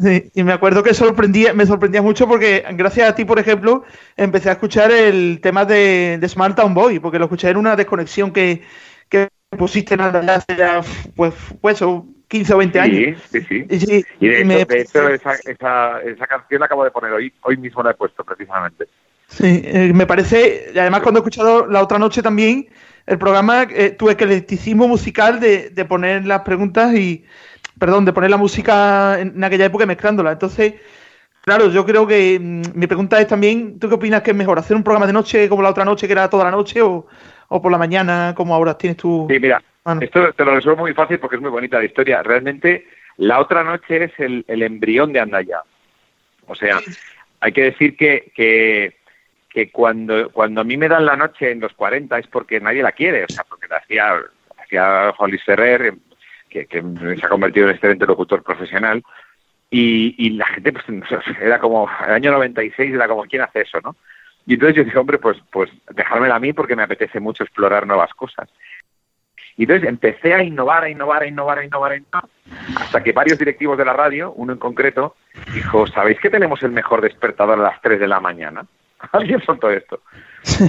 [0.00, 3.84] Sí, y me acuerdo que sorprendía, me sorprendía mucho porque gracias a ti, por ejemplo,
[4.16, 7.76] empecé a escuchar el tema de, de Smart Town Boy, porque lo escuché en una
[7.76, 8.62] desconexión que,
[9.10, 10.80] que pusiste en hace ya,
[11.14, 11.84] pues, pues
[12.28, 13.20] 15 o 20 años.
[13.30, 14.04] Sí, sí, sí.
[14.20, 17.90] Y, de, hecho, esa, esa, esa, canción la acabo de poner hoy, hoy mismo la
[17.90, 18.86] he puesto precisamente.
[19.26, 22.68] Sí, eh, me parece, y además cuando he escuchado la otra noche también
[23.06, 27.24] el programa, eh, el eclecticismo musical de, de poner las preguntas y
[27.80, 30.32] perdón, de poner la música en, aquella época mezclándola.
[30.32, 30.74] Entonces,
[31.42, 34.58] claro, yo creo que mm, mi pregunta es también, ¿tú qué opinas que es mejor?
[34.58, 37.06] ¿Hacer un programa de noche como la otra noche, que era toda la noche, o,
[37.48, 39.26] por la mañana, como ahora tienes tú?
[39.28, 39.60] Sí, mira,
[40.00, 42.22] esto te lo resuelvo muy fácil porque es muy bonita la historia.
[42.22, 45.62] Realmente, la otra noche es el, embrión de Andaya.
[46.46, 46.80] O sea,
[47.40, 48.98] hay que decir que, que,
[49.48, 52.82] que, cuando, cuando a mí me dan la noche en los 40 es porque nadie
[52.82, 54.16] la quiere, o sea, porque la hacía,
[54.62, 55.94] hacía Juan Luis Ferrer,
[56.50, 59.02] que, se ha convertido en excelente locutor profesional.
[59.70, 60.84] Y, y la gente, pues,
[61.40, 63.96] era como, el año 96 era como, ¿quién hace eso, no?
[64.46, 67.86] Y entonces yo dije, hombre, pues, pues dejármela a mí porque me apetece mucho explorar
[67.86, 68.48] nuevas cosas.
[69.56, 72.24] Y entonces empecé a innovar, a innovar, a innovar, a innovar, a innovar,
[72.76, 75.16] hasta que varios directivos de la radio, uno en concreto,
[75.52, 78.64] dijo, ¿sabéis que tenemos el mejor despertador a las 3 de la mañana?
[79.12, 80.02] Alguien soltó esto.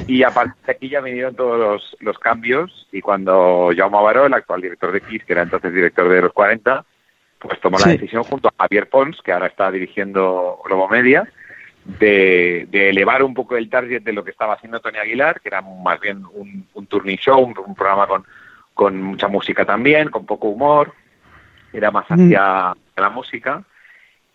[0.08, 4.34] Y a partir de aquí ya vinieron todos los, cambios y cuando Jaume Baró, el
[4.34, 6.86] actual director de Kiss, que era entonces director de los 40,
[7.40, 11.28] pues tomó la decisión junto a Javier Pons, que ahora está dirigiendo Globo Media,
[11.84, 15.62] de, elevar un poco el target de lo que estaba haciendo Tony Aguilar, que era
[15.62, 18.26] más bien un, un turning show, un, programa con,
[18.74, 20.94] con mucha música también, con poco humor,
[21.74, 22.14] era más mm.
[22.14, 23.64] hacia la música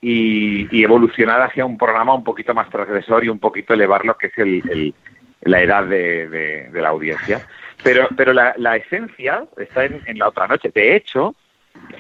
[0.01, 4.29] y, evolucionar hacia un programa un poquito más transgresor y un poquito elevar lo que
[4.29, 4.95] es el,
[5.43, 7.47] la edad de, la audiencia.
[7.83, 10.71] Pero, pero la, esencia está en, la otra noche.
[10.75, 11.35] De hecho,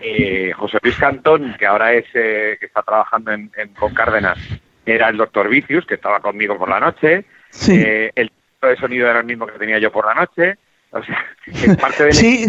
[0.00, 4.38] eh, José Luis Cantón, que ahora es eh, que está trabajando en, con Cárdenas,
[4.84, 7.24] era el doctor Vicius, que estaba conmigo por la noche.
[7.68, 8.30] Eh, el
[8.62, 10.56] de sonido era el mismo que tenía yo por la noche.
[10.90, 12.46] O sea, es parte del sí,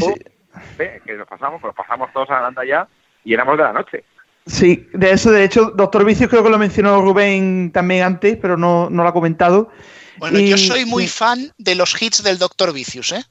[0.79, 1.01] ¿eh?
[1.05, 2.87] que nos pasamos, pues pasamos todos a la ya
[3.23, 4.03] y éramos de la noche.
[4.47, 8.57] Sí, de eso, de hecho, Doctor Vicios creo que lo mencionó Rubén también antes, pero
[8.57, 9.69] no, no lo ha comentado.
[10.17, 13.23] Bueno, yo soy muy fan de los hits del Doctor Vicious, ¿eh?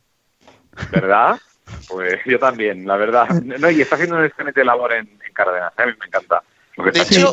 [0.92, 1.40] ¿Verdad?
[1.88, 3.28] Pues yo también, la verdad.
[3.42, 5.82] No, y está haciendo un excelente labor en, en Cárdenas, ¿eh?
[5.82, 6.42] a mí me encanta.
[6.76, 7.32] de hecho,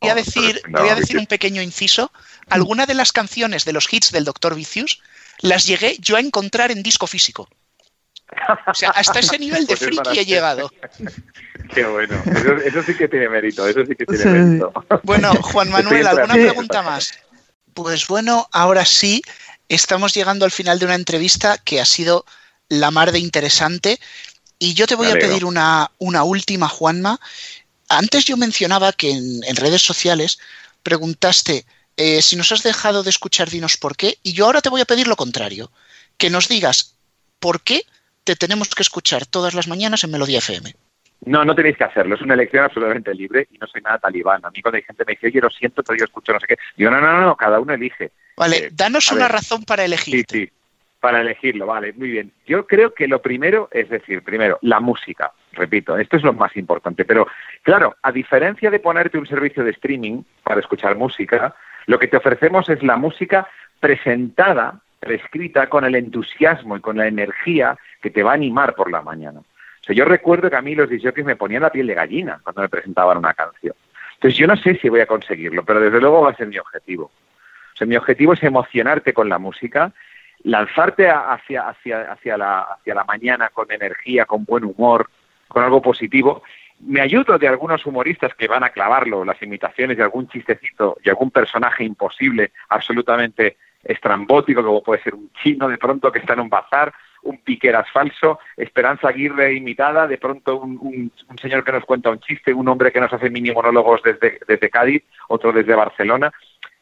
[0.00, 2.10] voy a decir, voy a decir un pequeño inciso.
[2.48, 5.02] Algunas de las canciones de los hits del Doctor Vicious
[5.40, 7.48] las llegué yo a encontrar en disco físico.
[8.66, 10.70] O sea, hasta ese nivel de pues friki he llegado.
[11.74, 12.22] Qué bueno.
[12.64, 13.66] Eso, sí que tiene mérito.
[13.66, 14.72] Eso sí que tiene mérito.
[15.02, 17.12] Bueno, Juan Manuel, ¿alguna pregunta más?
[17.74, 19.22] Pues bueno, ahora sí,
[19.68, 22.24] estamos llegando al final de una entrevista que ha sido
[22.68, 24.00] la mar de interesante.
[24.58, 27.20] Y yo te voy a pedir una, una, última, Juanma.
[27.88, 30.38] Antes yo mencionaba que en, redes sociales
[30.82, 31.64] preguntaste
[31.96, 34.18] eh, si nos has dejado de escuchar, dinos por qué.
[34.22, 35.70] Y yo ahora te voy a pedir lo contrario.
[36.16, 36.94] Que nos digas
[37.38, 37.84] por qué
[38.28, 40.74] te tenemos que escuchar todas las mañanas en Melodía FM.
[41.24, 42.14] No, no tenéis que hacerlo.
[42.14, 44.44] Es una elección absolutamente libre y no soy nada talibán.
[44.44, 46.46] A mí cuando hay gente me dice, oye, lo siento, pero yo escucho no sé
[46.46, 46.56] qué.
[46.76, 48.12] Digo, no, no, no, cada uno elige.
[48.36, 50.14] Vale, eh, danos una razón para elegir.
[50.14, 50.50] Sí, sí,
[51.00, 52.32] para elegirlo, vale, muy bien.
[52.46, 55.32] Yo creo que lo primero, es decir, primero, la música.
[55.52, 57.06] Repito, esto es lo más importante.
[57.06, 57.26] Pero,
[57.62, 61.54] claro, a diferencia de ponerte un servicio de streaming para escuchar música,
[61.86, 63.48] lo que te ofrecemos es la música
[63.80, 68.90] presentada, prescrita con el entusiasmo y con la energía que te va a animar por
[68.90, 69.40] la mañana
[69.94, 72.68] yo recuerdo que a mí los disjockeys me ponían la piel de gallina cuando me
[72.68, 73.74] presentaban una canción.
[74.14, 76.58] Entonces yo no sé si voy a conseguirlo, pero desde luego va a ser mi
[76.58, 77.04] objetivo.
[77.04, 79.92] O sea, mi objetivo es emocionarte con la música,
[80.42, 85.08] lanzarte hacia, hacia, hacia, la, hacia la mañana con energía, con buen humor,
[85.46, 86.42] con algo positivo.
[86.80, 91.08] Me ayudo de algunos humoristas que van a clavarlo, las imitaciones de algún chistecito y
[91.08, 96.40] algún personaje imposible, absolutamente estrambótico, como puede ser un chino de pronto que está en
[96.40, 102.10] un bazar, un piqueras falso, Esperanza Aguirre imitada, de pronto un, señor que nos cuenta
[102.10, 106.32] un chiste, un hombre que nos hace mini monólogos desde, desde Cádiz, otro desde Barcelona.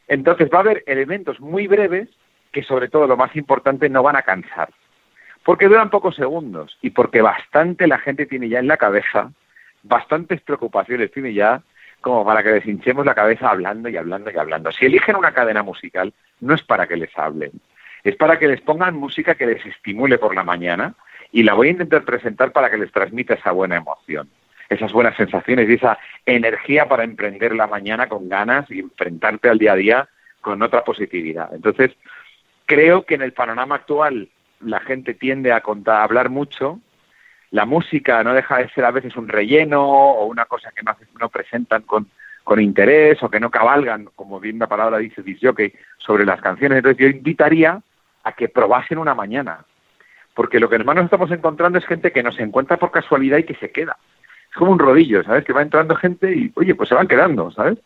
[0.08, 2.08] Entonces va a haber elementos muy breves
[2.52, 4.70] que sobre todo lo más importante no van a cansar,
[5.44, 9.32] porque duran pocos segundos y porque bastante la gente tiene ya en la cabeza,
[9.82, 11.62] bastantes preocupaciones tiene ya
[12.00, 14.70] como para que les hinchemos la cabeza hablando y hablando y hablando.
[14.72, 17.52] Si eligen una cadena musical, no es para que les hablen,
[18.04, 20.94] es para que les pongan música que les estimule por la mañana
[21.32, 24.28] y la voy a intentar presentar para que les transmita esa buena emoción,
[24.68, 29.58] esas buenas sensaciones y esa energía para emprender la mañana con ganas y enfrentarte al
[29.58, 30.08] día a día
[30.40, 31.52] con otra positividad.
[31.52, 31.90] Entonces,
[32.66, 34.28] creo que en el panorama actual
[34.60, 36.80] la gente tiende a, contar, a hablar mucho,
[37.50, 40.96] la música no deja de ser a veces un relleno o una cosa que no,
[41.20, 42.08] no presentan con,
[42.44, 46.78] con interés o que no cabalgan, como bien la palabra dice disjockey, sobre las canciones.
[46.78, 47.80] Entonces yo invitaría
[48.22, 49.64] a que probasen una mañana.
[50.34, 53.54] Porque lo que hermanos estamos encontrando es gente que nos encuentra por casualidad y que
[53.54, 53.96] se queda.
[54.50, 55.44] Es como un rodillo, ¿sabes?
[55.44, 57.78] Que va entrando gente y, oye, pues se van quedando, ¿sabes?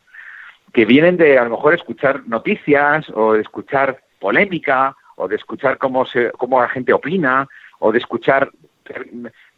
[0.73, 5.79] Que vienen de a lo mejor escuchar noticias o de escuchar polémica o de escuchar
[5.79, 8.51] cómo, se, cómo la gente opina o de escuchar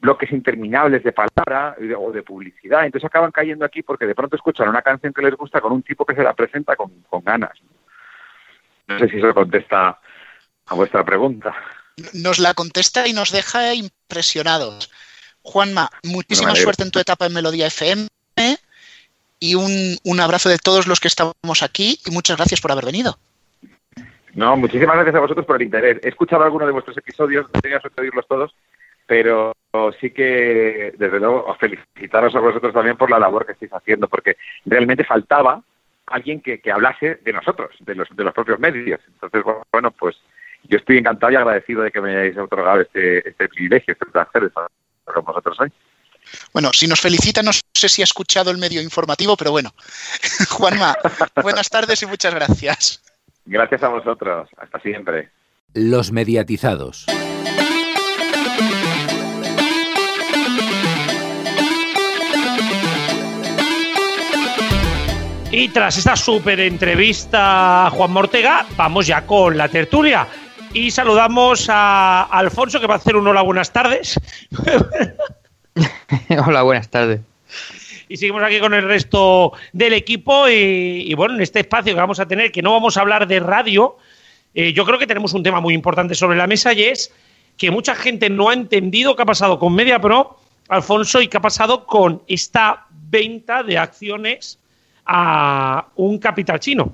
[0.01, 2.85] bloques interminables de palabra o de publicidad.
[2.85, 5.83] Entonces acaban cayendo aquí porque de pronto escuchan una canción que les gusta con un
[5.83, 7.59] tipo que se la presenta con, con ganas.
[8.89, 9.99] No sé si eso contesta
[10.67, 11.55] a vuestra pregunta.
[12.15, 14.91] Nos la contesta y nos deja impresionados.
[15.43, 18.09] Juanma, muchísima suerte en tu etapa en Melodía FM
[19.41, 22.87] y un, un, abrazo de todos los que estamos aquí y muchas gracias por haber
[22.87, 23.19] venido.
[24.35, 25.99] No, muchísimas gracias a vosotros por el interés.
[26.03, 28.55] He escuchado algunos de vuestros episodios, no tenía suerte de oírlos todos,
[29.07, 29.53] pero
[30.01, 34.37] sí que, desde luego, felicitaros a vosotros también por la labor que estáis haciendo, porque
[34.65, 35.63] realmente faltaba
[36.07, 39.01] alguien que, que hablase de nosotros, de los, de los propios medios.
[39.09, 40.17] Entonces, bueno, pues
[40.65, 44.43] yo estoy encantado y agradecido de que me hayáis otorgado este, este privilegio, este placer
[44.43, 44.69] de estar
[45.05, 45.73] con vosotros hoy.
[46.53, 49.75] Bueno, si nos felicita, no sé si ha escuchado el medio informativo, pero bueno.
[50.51, 50.97] Juanma,
[51.43, 53.03] buenas tardes y muchas gracias.
[53.45, 54.49] Gracias a vosotros.
[54.57, 55.31] Hasta siempre.
[55.75, 57.07] Los mediatizados.
[65.55, 70.27] Y tras esta súper entrevista a Juan Mortega, vamos ya con la tertulia.
[70.73, 74.19] Y saludamos a Alfonso, que va a hacer un hola, buenas tardes.
[76.47, 77.21] hola, buenas tardes.
[78.09, 80.49] Y seguimos aquí con el resto del equipo.
[80.49, 83.39] Y, bueno, en este espacio que vamos a tener, que no vamos a hablar de
[83.39, 83.99] radio,
[84.55, 87.13] eh, yo creo que tenemos un tema muy importante sobre la mesa y es
[87.59, 90.35] que mucha gente no ha entendido qué ha pasado con MediaPro,
[90.71, 94.59] Alfonso, y qué ha pasado con esta venta de acciones
[95.07, 96.93] a un capital chino.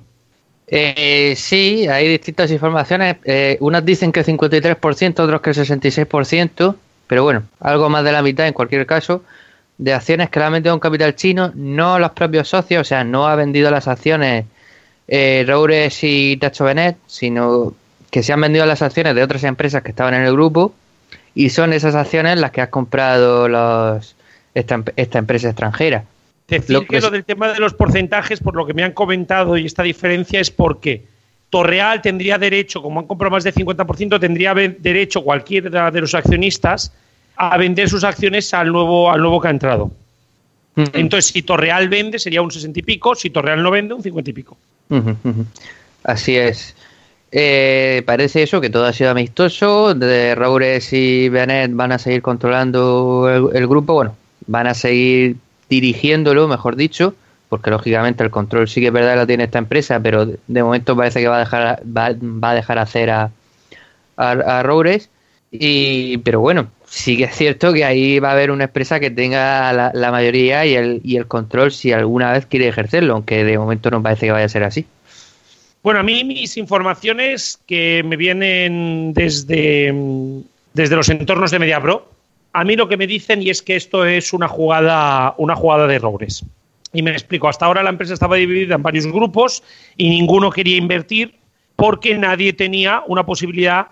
[0.67, 3.17] Eh, sí, hay distintas informaciones.
[3.23, 6.75] Eh, unas dicen que el 53%, otros que el 66%.
[7.07, 9.23] pero bueno, algo más de la mitad en cualquier caso
[9.79, 13.03] de acciones que le ha metido un capital chino, no los propios socios, o sea,
[13.03, 14.45] no ha vendido las acciones
[15.07, 17.73] eh, Roures y Tacho Benet, sino
[18.11, 20.73] que se han vendido las acciones de otras empresas que estaban en el grupo
[21.33, 24.15] y son esas acciones las que ha comprado los,
[24.53, 26.03] esta, esta empresa extranjera.
[26.49, 28.93] Decir Lo que, que lo del tema de los porcentajes, por lo que me han
[28.93, 31.03] comentado y esta diferencia es porque
[31.49, 36.93] Torreal tendría derecho, como han comprado más del 50%, tendría derecho cualquiera de los accionistas
[37.35, 39.91] a vender sus acciones al nuevo, al nuevo que ha entrado.
[40.93, 44.29] Entonces, si Torreal vende, sería un 60 y pico, si Torreal no vende, un 50
[44.29, 44.57] y pico.
[46.03, 46.75] Así es.
[47.31, 49.93] Eh, parece eso, que todo ha sido amistoso.
[49.93, 53.93] De Roures y Benet van a seguir controlando el, el grupo.
[53.93, 54.15] Bueno,
[54.47, 55.35] van a seguir
[55.69, 57.15] dirigiéndolo, mejor dicho,
[57.49, 60.63] porque lógicamente el control sí que es verdad que lo tiene esta empresa, pero de,
[60.63, 63.31] momento parece que va a dejar, va, a dejar hacer a,
[64.17, 65.09] a, Roures.
[65.51, 69.09] Y, pero bueno, sí que es cierto que ahí va a haber una empresa que
[69.09, 73.43] tenga la, la mayoría y el, y el control si alguna vez quiere ejercerlo, aunque
[73.43, 74.85] de momento no parece que vaya a ser así.
[75.81, 79.93] Bueno, a mí mis informaciones que me vienen desde,
[80.73, 82.18] desde los entornos de MediaPro,
[82.59, 85.87] a mí lo que me dicen y es que esto es una jugada, una jugada
[85.87, 86.43] de errores.
[86.91, 89.63] Y me explico, hasta ahora la empresa estaba dividida en varios grupos
[89.95, 91.35] y ninguno quería invertir
[91.77, 93.87] porque nadie tenía una posibilidad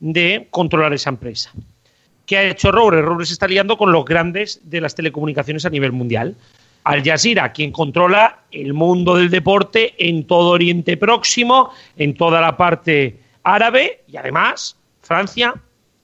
[0.00, 1.50] de controlar esa empresa.
[2.26, 2.70] ¿Qué ha hecho?
[2.70, 6.36] Roures se está liando con los grandes de las telecomunicaciones a nivel mundial.
[6.84, 12.58] Al Jazeera, quien controla el mundo del deporte en todo Oriente Próximo, en toda la
[12.58, 15.54] parte árabe y además Francia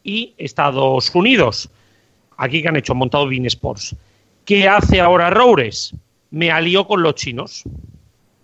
[0.02, 1.68] y Estados Unidos.
[2.36, 3.96] Aquí que han hecho, han montado Bean Sports.
[4.44, 5.94] ¿Qué hace ahora Roures?
[6.30, 7.64] Me alió con los chinos,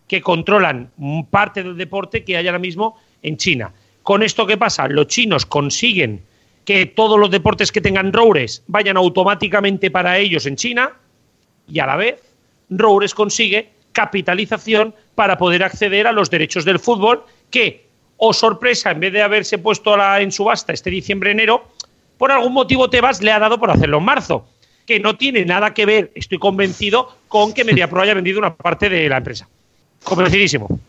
[0.09, 0.91] que controlan
[1.31, 3.73] parte del deporte que hay ahora mismo en China.
[4.03, 4.89] ¿Con esto qué pasa?
[4.89, 6.23] Los chinos consiguen
[6.65, 10.93] que todos los deportes que tengan Roures vayan automáticamente para ellos en China
[11.69, 12.21] y a la vez
[12.71, 19.01] Roures consigue capitalización para poder acceder a los derechos del fútbol que, oh sorpresa, en
[19.01, 21.69] vez de haberse puesto en subasta este diciembre-enero,
[22.19, 24.49] por algún motivo Tebas le ha dado por hacerlo en marzo,
[24.87, 28.89] que no tiene nada que ver, estoy convencido, con que MediaPro haya vendido una parte
[28.89, 29.49] de la empresa.
[30.05, 30.81] Convencidísimo.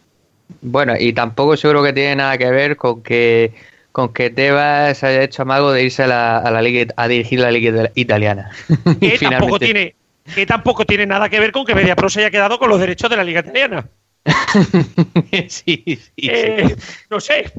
[0.62, 3.54] Bueno, y tampoco seguro que tiene nada que ver con que
[3.92, 7.40] con que Tebas haya hecho amago de irse a la, a la liga a dirigir
[7.40, 8.50] la liga italiana.
[9.00, 9.96] Que tampoco, tiene,
[10.34, 13.10] que tampoco tiene nada que ver con que MediaPro se haya quedado con los derechos
[13.10, 13.86] de la Liga Italiana.
[15.32, 16.12] sí, sí, sí.
[16.18, 16.76] Eh,
[17.10, 17.52] no sé.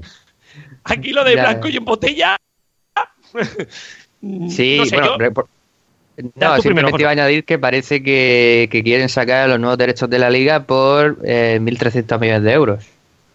[0.84, 2.36] Aquí lo de Ya, blanco y en botella.
[4.48, 5.48] Sí, no sé, bueno, yo- re- por-
[6.16, 9.58] Ya, no, tú primero, simplemente iba a añadir que parece que, que quieren sacar los
[9.60, 12.84] nuevos derechos de la liga por eh, 1.300 millones de euros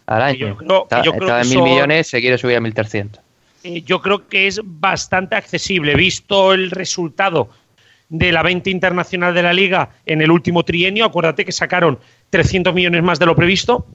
[0.08, 0.38] al año.
[0.48, 2.56] yo creo- que Está- yo creo estaba que en 1.000 son- millones, se quiere subir
[2.58, 3.20] a 1.300.
[3.64, 7.50] eh, yo creo que es bastante accesible, visto el resultado
[8.08, 11.06] de la venta internacional de la liga en el último trienio.
[11.06, 12.00] Acuérdate que sacaron
[12.32, 13.86] 300 millones más de lo previsto.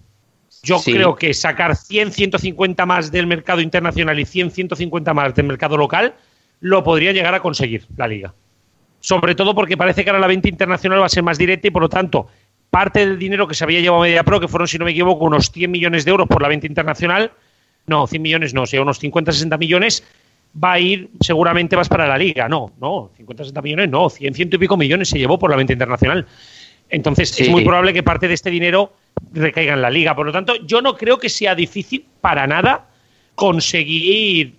[0.64, 0.92] Yo Sí.
[0.92, 5.77] creo que sacar 100, 150 más del mercado internacional y 100, 150 más del mercado
[5.77, 6.14] local
[6.61, 8.35] lo podría llegar a conseguir la liga.
[9.00, 11.70] Sobre todo porque parece que ahora la venta internacional va a ser más directa y
[11.70, 12.27] por lo tanto
[12.70, 15.50] parte del dinero que se había llevado MediaPro, que fueron, si no me equivoco, unos
[15.53, 17.31] 100 millones de euros por la venta internacional,
[17.87, 20.03] no, 100 millones no, sea unos 50, 60 millones,
[20.62, 22.48] va a ir seguramente más para la liga.
[22.48, 25.57] No, no, 50, 60 millones no, 100, ciento y pico millones se llevó por la
[25.57, 26.27] venta internacional.
[26.94, 28.92] Entonces es muy probable que parte de este dinero
[29.33, 30.14] recaiga en la liga.
[30.14, 32.87] Por lo tanto, yo no creo que sea difícil para nada
[33.35, 34.54] conseguir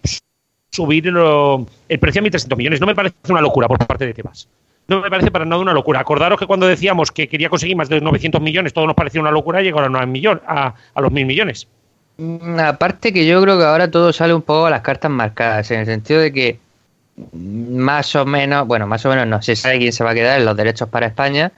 [0.72, 2.82] subir lo- el precio a 1.300 millones.
[2.82, 4.48] No me parece una locura por parte de Tebas.
[4.88, 6.00] No me parece para nada una locura.
[6.02, 9.32] Acordaros que cuando decíamos que quería conseguir más de 900 millones, todo nos parecía una
[9.32, 11.68] locura, y llegaron a, millón, a, a los 1.000 millones.
[12.18, 15.72] Mm, Aparte que yo creo que ahora todo sale un poco a las cartas marcadas,
[15.72, 16.60] en el sentido de que
[17.34, 20.40] más o menos, bueno, más o menos no se sabe quién se va a quedar
[20.40, 21.52] en los derechos para España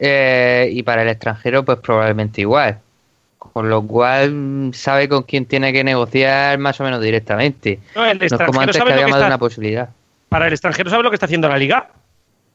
[0.00, 2.78] eh, y para el extranjero pues probablemente igual.
[3.38, 7.78] Con lo cual sabe con quién tiene que negociar más o menos directamente.
[7.94, 9.38] No, el No es como extranjero antes que sabe lo había que más de una
[9.38, 9.88] posibilidad.
[10.28, 11.90] para el extranjero, ¿sabe lo que está haciendo la liga?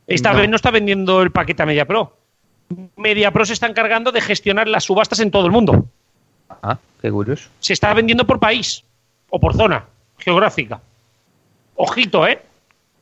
[0.07, 0.39] Esta No.
[0.39, 2.15] vez no está vendiendo el paquete a MediaPro.
[2.95, 5.85] MediaPro se está encargando de gestionar las subastas en todo el mundo.
[6.63, 7.49] Ah, qué curioso.
[7.59, 8.83] Se está vendiendo por país
[9.29, 9.85] o por zona
[10.19, 10.79] geográfica.
[11.75, 12.39] Ojito, ¿eh?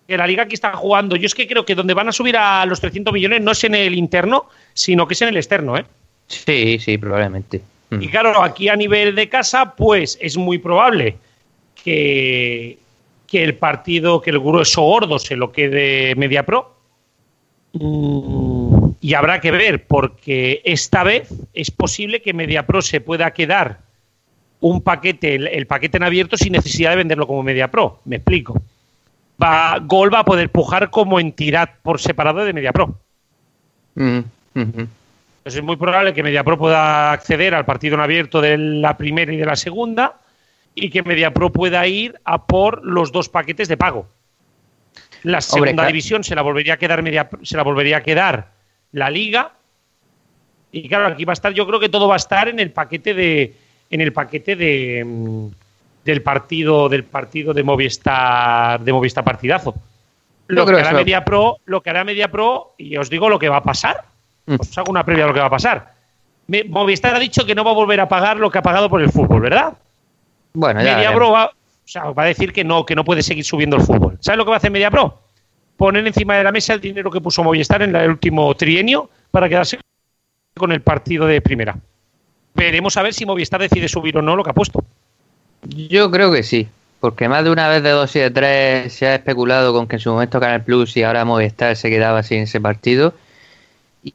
[0.07, 1.15] Que la liga aquí está jugando.
[1.15, 3.63] Yo es que creo que donde van a subir a los 300 millones no es
[3.63, 5.85] en el interno, sino que es en el externo, ¿eh?
[6.27, 7.61] Sí, sí, probablemente.
[7.89, 8.01] Mm.
[8.01, 11.17] Y claro, aquí a nivel de casa, pues es muy probable
[11.83, 12.77] que,
[13.27, 16.75] que el partido, que el grueso gordo se lo quede MediaPro.
[17.73, 23.79] Mm, Y habrá que ver, porque esta vez es posible que MediaPro se pueda quedar
[24.59, 27.99] un paquete, el, el paquete en abierto, sin necesidad de venderlo como MediaPro.
[28.05, 28.61] Me explico.
[29.43, 32.95] Va, Gol va a poder pujar como entidad por separado de MediaPro.
[33.95, 34.27] Mm, ujú.
[34.55, 39.33] Entonces es muy probable que MediaPro pueda acceder al partido en abierto de la primera
[39.33, 40.19] y de la segunda
[40.73, 44.07] y que MediaPro pueda ir a por los dos paquetes de pago.
[45.23, 48.51] La segunda división se la volvería a quedar Media- se la volvería a quedar
[48.91, 49.51] la liga.
[50.71, 52.71] Y claro, aquí va a estar, yo creo que todo va a estar en el
[52.71, 53.53] paquete de
[53.89, 55.47] en el paquete de mm,
[56.05, 59.73] del partido del partido de Movistar de Movistar Partidazo.
[60.47, 60.97] Lo que hará eso.
[60.97, 64.03] MediaPro, lo que hará MediaPro y os digo lo que va a pasar.
[64.45, 64.55] Mm.
[64.59, 65.93] Os hago una previa de lo que va a pasar.
[66.47, 68.89] Me- Movistar ha dicho que no va a volver a pagar lo que ha pagado
[68.89, 69.73] por el fútbol, ¿verdad?
[70.53, 70.95] Bueno, ya.
[70.97, 71.33] MediaPro veremos.
[71.33, 71.51] va, o
[71.87, 74.17] sea, va a decir que no, que no puede seguir subiendo el fútbol.
[74.19, 75.19] ¿Sabes lo que va a hacer MediaPro?
[75.77, 79.47] Poner encima de la mesa el dinero que puso Movistar en el último trienio para
[79.47, 79.79] quedarse
[80.55, 81.75] con el partido de primera.
[82.53, 84.83] Veremos a ver si Movistar decide subir o no lo que ha puesto.
[85.67, 86.67] Yo creo que sí.
[87.03, 89.97] Porque más de una vez de dos y de tres se ha especulado con que
[89.97, 93.13] en su momento Canal Plus y ahora Movistar se quedaba sin ese partido.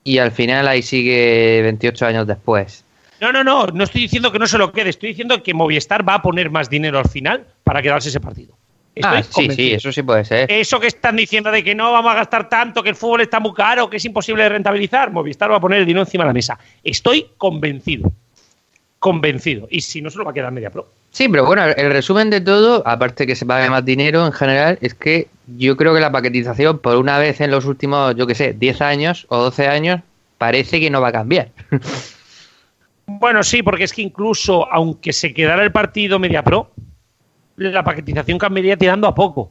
[0.05, 2.86] Y, al final ahí sigue 28 años después.
[3.20, 6.09] No, no, no, no estoy diciendo que no se lo quede, estoy diciendo que Movistar
[6.09, 8.55] va a poner más dinero al final para quedarse ese partido.
[8.94, 10.51] Estoy Ah, sí, sí, eso sí puede ser.
[10.51, 13.38] Eso que están diciendo de que no vamos a gastar tanto, que el fútbol está
[13.38, 16.28] muy caro, que es imposible de rentabilizar, Movistar va a poner el dinero encima de
[16.28, 16.59] la mesa.
[16.82, 18.11] Estoy convencido.
[18.99, 19.68] Convencido.
[19.70, 20.88] Y si no, se lo va a quedar Media Pro.
[21.11, 24.78] Sí, pero bueno, el resumen de todo, aparte que se pague más dinero en general,
[24.80, 28.34] es que yo creo que la paquetización por una vez en los últimos, yo qué
[28.34, 30.00] sé, 10 años o 12 años,
[30.36, 31.48] parece que no va a cambiar.
[33.11, 36.70] Bueno, sí, porque es que incluso aunque se quedara el partido Media Pro,
[37.56, 39.50] la paquetización cambiaría tirando a poco.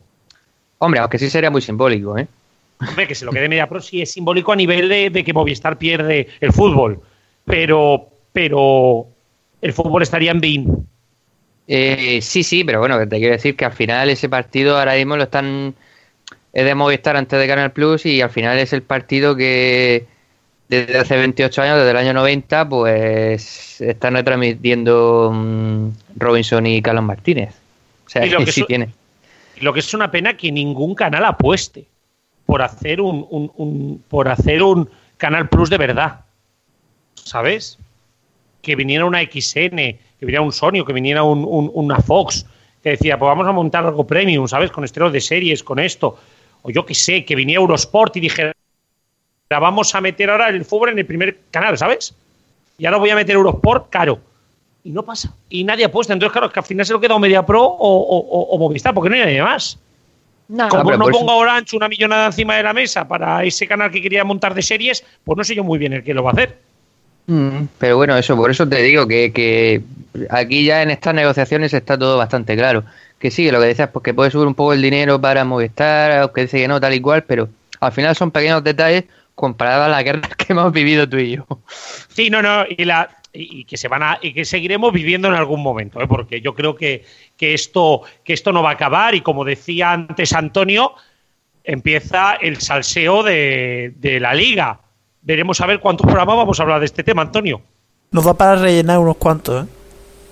[0.77, 2.27] Hombre, aunque sí sería muy simbólico, ¿eh?
[2.87, 5.33] Hombre, que se lo quede Media Pro sí es simbólico a nivel de, de que
[5.33, 7.01] Movistar pierde el fútbol.
[7.45, 9.07] Pero, pero
[9.61, 10.86] el fútbol estaría en BIN.
[11.67, 15.17] Eh, sí, sí, pero bueno, te quiero decir que al final ese partido ahora mismo
[15.17, 15.75] lo están.
[16.53, 20.05] Es de Movistar antes de Canal Plus y al final es el partido que
[20.69, 27.03] desde hace 28 años, desde el año 90, pues están retransmitiendo mm, Robinson y Carlos
[27.03, 27.53] Martínez.
[28.05, 28.89] O sea, Y lo que sí tiene.
[29.59, 31.85] Lo que es una pena que ningún canal apueste
[32.45, 36.21] por hacer un, un- un- por hacer un Canal Plus de verdad.
[37.15, 37.77] ¿Sabes?
[38.61, 42.45] Que viniera una XN, que viniera un Sony, o que viniera un- un- una Fox,
[42.83, 44.71] que decía, pues vamos a montar algo premium, ¿sabes?
[44.71, 46.17] Con estrenos de series, con esto.
[46.63, 48.53] O yo qué sé, que viniera Eurosport y dijera,
[49.49, 52.15] vamos a meter ahora el fútbol en el primer canal, ¿sabes?
[52.77, 54.19] Y ahora voy a meter Eurosport caro.
[54.83, 55.33] Y no pasa.
[55.49, 56.13] Y nadie apuesta.
[56.13, 58.55] Entonces, claro, es que al final se lo queda o Media Pro o, o- o-
[58.55, 59.77] o Movistar, porque no hay nadie más.
[60.47, 63.67] No, Como no por eso- ponga Orange una millonada encima de la mesa para ese
[63.67, 66.23] canal que quería montar de series, pues no sé yo muy bien el que lo
[66.23, 66.57] va a hacer.
[67.27, 69.81] Mm, Pero bueno, eso, por eso te digo que, que
[70.29, 72.83] aquí ya en estas negociaciones está todo bastante claro.
[73.19, 75.43] Que sí, que lo que decías, pues que puede subir un poco el dinero para
[75.43, 77.49] Movistar, aunque dice que no, tal y cual, pero
[77.79, 79.05] al final son pequeños detalles
[79.35, 81.45] comparados a las guerras que hemos vivido tú y yo.
[82.09, 85.27] Sí, no, no, y, la, y, y que se van a, y que seguiremos viviendo
[85.27, 86.07] en algún momento, ¿eh?
[86.07, 87.05] porque yo creo que,
[87.35, 90.93] que esto, que esto no va a acabar, y como decía antes Antonio,
[91.63, 94.79] empieza el salseo de, de la liga.
[95.27, 97.61] Veremos a ver cuántos programas vamos a hablar de este tema, Antonio.
[98.11, 99.69] Nos da para rellenar unos cuantos, ¿eh?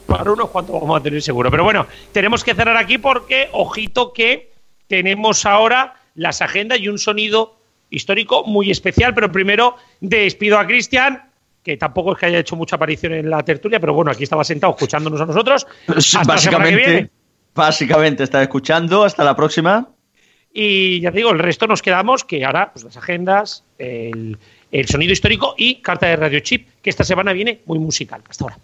[0.07, 1.51] Para unos cuantos vamos a tener seguro.
[1.51, 4.53] Pero bueno, tenemos que cerrar aquí porque, ojito, que
[4.87, 7.57] tenemos ahora las agendas y un sonido
[7.89, 9.13] histórico muy especial.
[9.13, 11.23] Pero primero despido a Cristian,
[11.61, 14.45] que tampoco es que haya hecho mucha aparición en la tertulia, pero bueno, aquí estaba
[14.45, 15.67] sentado escuchándonos a nosotros.
[15.87, 16.25] La que viene.
[16.25, 17.11] básicamente,
[17.53, 19.03] básicamente está escuchando.
[19.03, 19.89] Hasta la próxima.
[20.53, 24.37] Y ya te digo, el resto nos quedamos, que ahora pues, las agendas, el,
[24.79, 28.21] el sonido histórico y carta de radio chip, que esta semana viene muy musical.
[28.27, 28.57] Hasta ahora.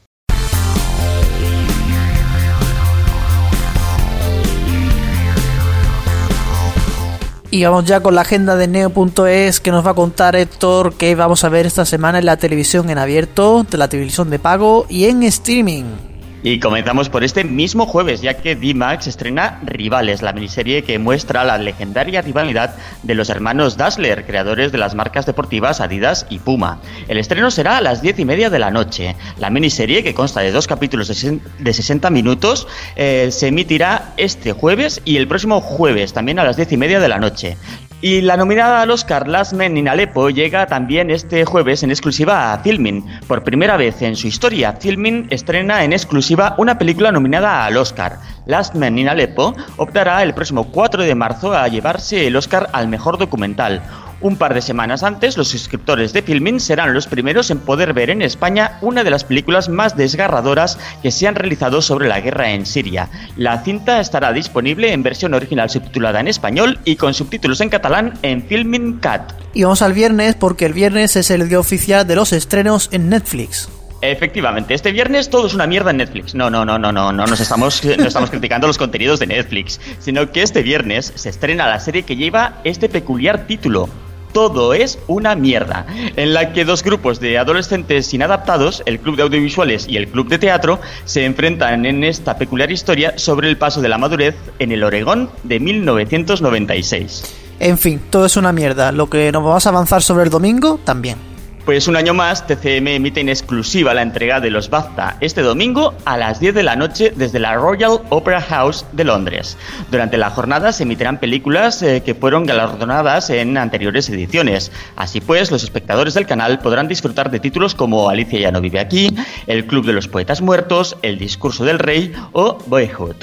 [7.50, 11.16] Y vamos ya con la agenda de Neo.es que nos va a contar Héctor que
[11.16, 14.86] vamos a ver esta semana en la televisión en abierto, de la televisión de pago
[14.90, 16.11] y en streaming.
[16.44, 21.44] Y comenzamos por este mismo jueves, ya que D-Max estrena Rivales, la miniserie que muestra
[21.44, 22.74] la legendaria rivalidad
[23.04, 26.80] de los hermanos Dassler, creadores de las marcas deportivas Adidas y Puma.
[27.08, 29.16] El estreno será a las diez y media de la noche.
[29.38, 34.14] La miniserie, que consta de dos capítulos de sesen- de 60 minutos, eh, se emitirá
[34.18, 37.56] este jueves y el próximo jueves, también a las diez y media de la noche.
[38.04, 42.52] Y la nominada al Oscar Last Men in Aleppo llega también este jueves en exclusiva
[42.52, 43.06] a Filmin.
[43.28, 48.18] Por primera vez en su historia, Filmin estrena en exclusiva una película nominada al Oscar.
[48.48, 52.88] Last Men in Aleppo optará el próximo 4 de marzo a llevarse el Oscar al
[52.88, 53.84] mejor documental.
[54.22, 58.12] Un par de semanas antes, los suscriptores de Filmin serán los primeros en poder ver
[58.12, 62.52] en España una de las películas más desgarradoras que se han realizado sobre la guerra
[62.52, 63.10] en Siria.
[63.36, 68.14] La cinta estará disponible en versión original subtitulada en español y con subtítulos en catalán
[68.22, 69.34] en Filmin Cat.
[69.54, 73.10] Y vamos al viernes porque el viernes es el día oficial de los estrenos en
[73.10, 73.70] Netflix.
[74.02, 76.36] Efectivamente, este viernes todo es una mierda en Netflix.
[76.36, 79.80] No, no, no, no, no, no nos estamos, no estamos criticando los contenidos de Netflix,
[80.00, 83.90] sino que este viernes se estrena la serie que lleva este peculiar título.
[84.32, 89.24] Todo es una mierda, en la que dos grupos de adolescentes inadaptados, el Club de
[89.24, 93.82] Audiovisuales y el Club de Teatro, se enfrentan en esta peculiar historia sobre el paso
[93.82, 97.24] de la madurez en el Oregón de 1996.
[97.60, 98.92] En fin, todo es una mierda.
[98.92, 101.31] Lo que nos vamos a avanzar sobre el domingo, también.
[101.66, 105.94] Pues un año más, TCM emite en exclusiva la entrega de los BAFTA este domingo
[106.06, 109.58] a las 10 de la noche desde la Royal Opera House de Londres.
[109.92, 114.72] Durante la jornada se emitirán películas eh, que fueron galardonadas en anteriores ediciones.
[114.96, 118.80] Así pues, los espectadores del canal podrán disfrutar de títulos como Alicia ya no vive
[118.80, 123.18] aquí, El Club de los Poetas Muertos, El Discurso del Rey o Boyhood.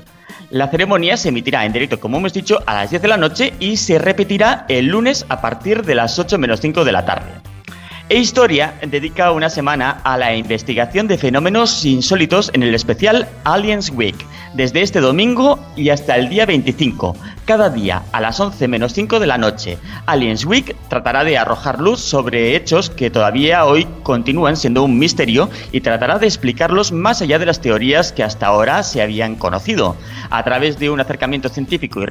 [0.51, 3.53] La ceremonia se emitirá en directo, como hemos dicho, a las 10 de la noche
[3.59, 7.48] y se repetirá el lunes a partir de las 8 menos 5 de la tarde.
[8.11, 13.91] E Historia dedica una semana a la investigación de fenómenos insólitos en el especial Aliens
[13.91, 14.17] Week,
[14.55, 17.15] desde este domingo y hasta el día 25,
[17.49, 19.79] cada día a las 11 menos 5 de la noche.
[20.05, 25.49] Aliens Week tratará de arrojar luz sobre hechos que todavía hoy continúan siendo un misterio
[25.73, 29.97] y tratará de explicarlos más allá de las teorías que hasta ahora se habían conocido,
[30.29, 32.03] a través de un acercamiento científico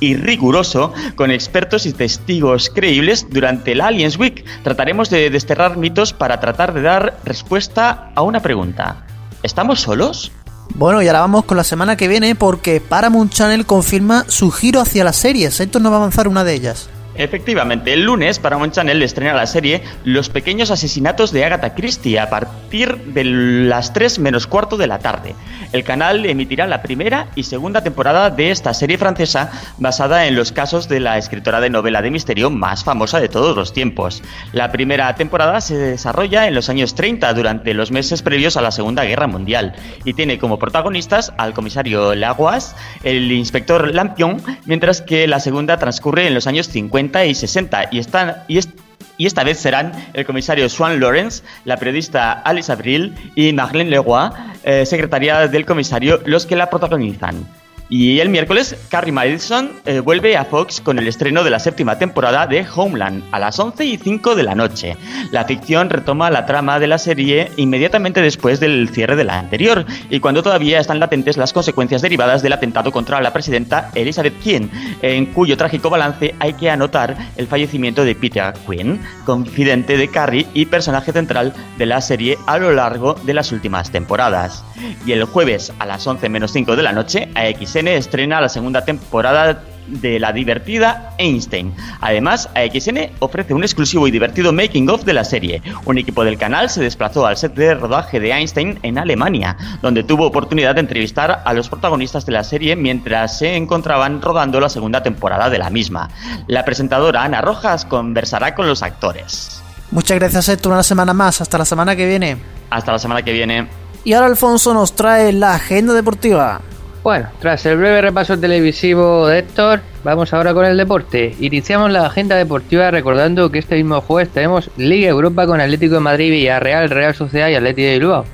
[0.00, 4.46] y, riguroso con expertos y testigos creíbles durante el Aliens Week.
[4.62, 9.04] Trataremos de desterrar mitos para tratar de dar respuesta a una pregunta.
[9.42, 10.32] ¿Estamos solos?
[10.74, 14.80] Bueno, y ahora vamos con la semana que viene porque Paramount Channel confirma su giro
[14.80, 15.60] hacia las series.
[15.60, 16.88] Esto no va a avanzar una de ellas.
[17.18, 22.28] Efectivamente, el lunes Paramount Channel estrena la serie Los pequeños asesinatos de Agatha Christie a
[22.28, 25.34] partir de las 3 menos cuarto de la tarde.
[25.72, 30.52] El canal emitirá la primera y segunda temporada de esta serie francesa basada en los
[30.52, 34.22] casos de la escritora de novela de misterio más famosa de todos los tiempos.
[34.52, 38.70] La primera temporada se desarrolla en los años 30 durante los meses previos a la
[38.70, 45.26] Segunda Guerra Mundial y tiene como protagonistas al comisario Laguas, el inspector Lampion, mientras que
[45.26, 49.92] la segunda transcurre en los años 50 y 60 y, están, y esta vez serán
[50.12, 54.30] el comisario Swan Lawrence, la periodista Alice Abril y Marlene Leroy,
[54.64, 57.46] eh, secretaria del comisario, los que la protagonizan.
[57.88, 61.98] Y el miércoles, Carrie Madison eh, vuelve a Fox con el estreno de la séptima
[61.98, 64.96] temporada de Homeland a las 11 y 5 de la noche.
[65.30, 69.86] La ficción retoma la trama de la serie inmediatamente después del cierre de la anterior
[70.10, 74.68] y cuando todavía están latentes las consecuencias derivadas del atentado contra la presidenta Elizabeth Quinn,
[75.02, 80.46] en cuyo trágico balance hay que anotar el fallecimiento de Peter Quinn, confidente de Carrie
[80.54, 84.64] y personaje central de la serie a lo largo de las últimas temporadas.
[85.06, 88.84] Y el jueves a las 11 menos 5 de la noche, AX estrena la segunda
[88.84, 91.74] temporada de la divertida Einstein.
[92.00, 95.62] Además, AXN ofrece un exclusivo y divertido making of de la serie.
[95.84, 100.02] Un equipo del canal se desplazó al set de rodaje de Einstein en Alemania, donde
[100.02, 104.68] tuvo oportunidad de entrevistar a los protagonistas de la serie mientras se encontraban rodando la
[104.68, 106.08] segunda temporada de la misma.
[106.46, 109.62] La presentadora Ana Rojas conversará con los actores.
[109.90, 110.72] Muchas gracias, Héctor.
[110.72, 111.40] Una semana más.
[111.40, 112.36] Hasta la semana que viene.
[112.70, 113.68] Hasta la semana que viene.
[114.04, 116.60] Y ahora Alfonso nos trae la agenda deportiva.
[117.06, 121.36] Bueno, tras el breve repaso televisivo de Héctor, vamos ahora con el deporte.
[121.38, 126.00] Iniciamos la agenda deportiva recordando que este mismo jueves tenemos Liga Europa con Atlético de
[126.00, 128.24] Madrid, Villarreal, Real Sociedad y Atlético de Bilbao.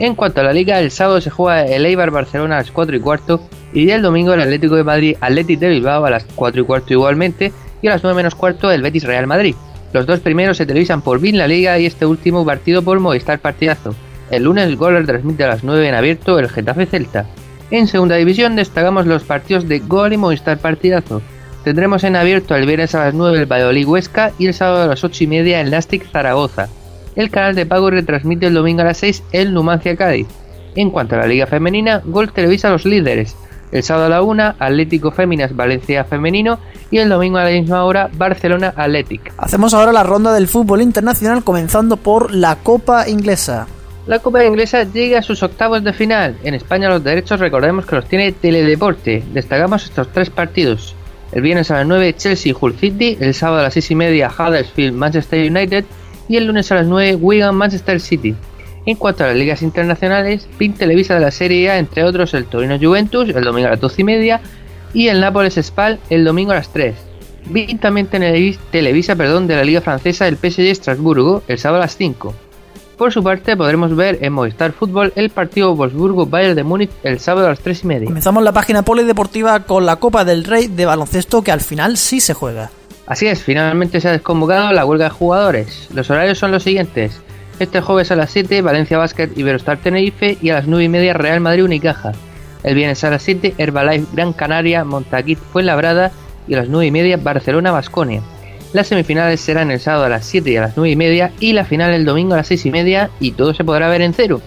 [0.00, 2.96] En cuanto a la Liga, el sábado se juega el Eibar Barcelona a las 4
[2.96, 3.40] y cuarto
[3.72, 6.92] y el domingo el Atlético de Madrid, Atlético de Bilbao a las 4 y cuarto
[6.92, 7.52] igualmente
[7.82, 9.54] y a las 9 menos cuarto el Betis Real Madrid.
[9.92, 13.38] Los dos primeros se televisan por BIN la Liga y este último partido por Movistar
[13.38, 13.94] Partidazo.
[14.32, 17.24] El lunes el Goler transmite a las 9 en abierto el Getafe Celta.
[17.70, 21.20] En segunda división destacamos los partidos de Gol y Movistar Partidazo.
[21.64, 24.86] Tendremos en abierto el viernes a las 9 el Valladolid Huesca y el sábado a
[24.86, 26.68] las 8 y media el Nastic Zaragoza.
[27.14, 30.28] El canal de pago retransmite el domingo a las 6 el Numancia Cádiz.
[30.76, 33.36] En cuanto a la Liga Femenina, Gol televisa los líderes.
[33.70, 36.58] El sábado a la 1, Atlético Féminas Valencia Femenino
[36.90, 39.34] y el domingo a la misma hora, Barcelona Athletic.
[39.36, 43.66] Hacemos ahora la ronda del fútbol internacional comenzando por la Copa Inglesa.
[44.08, 46.34] La Copa Inglesa llega a sus octavos de final.
[46.42, 49.22] En España los derechos recordemos que los tiene Teledeporte.
[49.34, 50.94] Destacamos estos tres partidos.
[51.30, 54.30] El viernes a las 9 Chelsea Hull City, el sábado a las 6 y media
[54.30, 55.84] Huddersfield Manchester United
[56.26, 58.34] y el lunes a las 9 Wigan Manchester City.
[58.86, 62.46] En cuanto a las ligas internacionales, PIN televisa de la Serie A, entre otros el
[62.46, 64.40] Torino Juventus el domingo a las 12 y media
[64.94, 66.94] y el Nápoles Spal el domingo a las 3.
[67.50, 71.96] Vi también Televisa perdón, de la Liga Francesa del PSG Estrasburgo el sábado a las
[71.98, 72.47] 5.
[72.98, 77.46] Por su parte, podremos ver en Movistar Fútbol el partido Wolfsburgo-Bayern de Múnich el sábado
[77.46, 78.06] a las 3 y media.
[78.06, 82.18] Comenzamos la página polideportiva con la Copa del Rey de baloncesto que al final sí
[82.18, 82.72] se juega.
[83.06, 85.88] Así es, finalmente se ha desconvocado la huelga de jugadores.
[85.94, 87.20] Los horarios son los siguientes.
[87.60, 91.14] Este jueves a las 7, Valencia Basket Iberostar Tenerife y a las 9 y media
[91.14, 92.14] Real Madrid Unicaja.
[92.64, 96.10] El viernes a las 7, Herbalife Gran Canaria, Montaquit Fuenlabrada
[96.48, 98.22] y a las 9 y media Barcelona Basconia.
[98.72, 101.52] Las semifinales serán el sábado a las 7 y a las 9 y media y
[101.52, 104.12] la final el domingo a las 6 y media y todo se podrá ver en
[104.12, 104.42] cero.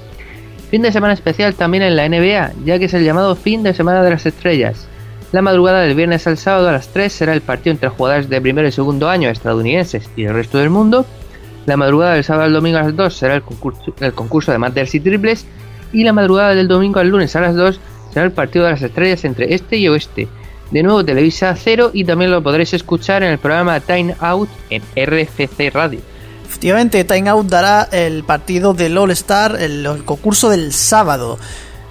[0.69, 3.73] Fin de semana especial también en la NBA, ya que es el llamado fin de
[3.73, 4.87] semana de las estrellas.
[5.31, 8.39] La madrugada del viernes al sábado a las 3 será el partido entre jugadores de
[8.41, 11.05] primero y segundo año estadounidenses y el resto del mundo.
[11.65, 14.57] La madrugada del sábado al domingo a las 2 será el concurso, el concurso de
[14.57, 15.45] Masters y triples.
[15.93, 17.79] Y la madrugada del domingo al lunes a las 2
[18.13, 20.27] será el partido de las estrellas entre este y oeste.
[20.71, 24.81] De nuevo Televisa Cero y también lo podréis escuchar en el programa Time Out en
[24.95, 25.99] RFC Radio.
[26.47, 31.37] Efectivamente, Time Out dará el partido del All Star, el, el concurso del sábado.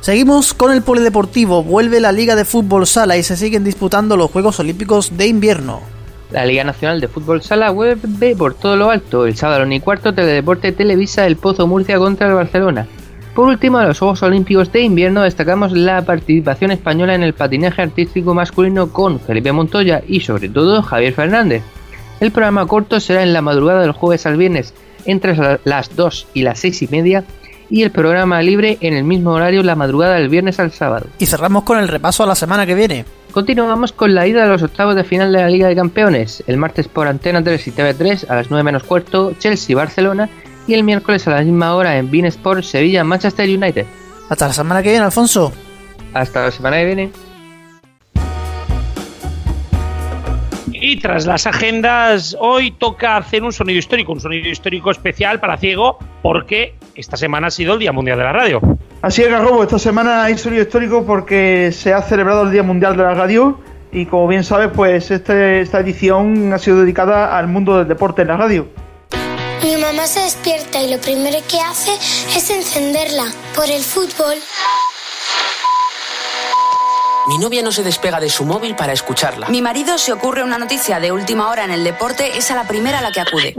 [0.00, 4.30] Seguimos con el polideportivo, vuelve la Liga de Fútbol Sala y se siguen disputando los
[4.30, 5.82] Juegos Olímpicos de Invierno.
[6.30, 9.26] La Liga Nacional de Fútbol Sala vuelve por todo lo alto.
[9.26, 12.86] El sábado y cuarto Teledeporte Televisa el Pozo Murcia contra el Barcelona.
[13.34, 17.80] Por último, a los Juegos Olímpicos de Invierno destacamos la participación española en el patinaje
[17.80, 21.62] artístico masculino con Felipe Montoya y sobre todo Javier Fernández.
[22.18, 24.74] El programa corto será en la madrugada del jueves al viernes
[25.06, 27.24] entre las 2 y las 6 y media
[27.70, 31.06] y el programa libre en el mismo horario la madrugada del viernes al sábado.
[31.18, 33.04] Y cerramos con el repaso a la semana que viene.
[33.30, 36.42] Continuamos con la ida de los octavos de final de la Liga de Campeones.
[36.48, 40.28] El martes por Antena 3 y TV3 a las 9 menos cuarto, Chelsea-Barcelona
[40.70, 43.86] y el miércoles a la misma hora en Bean Sport Sevilla-Manchester United.
[44.28, 45.52] Hasta la semana que viene, Alfonso.
[46.14, 47.10] Hasta la semana que viene.
[50.72, 55.56] Y tras las agendas, hoy toca hacer un sonido histórico, un sonido histórico especial para
[55.56, 58.60] Ciego, porque esta semana ha sido el Día Mundial de la Radio.
[59.02, 62.96] Así es, Garrobo, esta semana hay sonido histórico porque se ha celebrado el Día Mundial
[62.96, 63.58] de la Radio
[63.92, 68.22] y como bien sabes, pues este, esta edición ha sido dedicada al mundo del deporte
[68.22, 68.68] en la radio.
[69.62, 71.92] Mi mamá se despierta y lo primero que hace
[72.34, 74.36] es encenderla por el fútbol.
[77.28, 79.48] Mi novia no se despega de su móvil para escucharla.
[79.50, 82.66] Mi marido se ocurre una noticia de última hora en el deporte, es a la
[82.66, 83.54] primera a la que acude.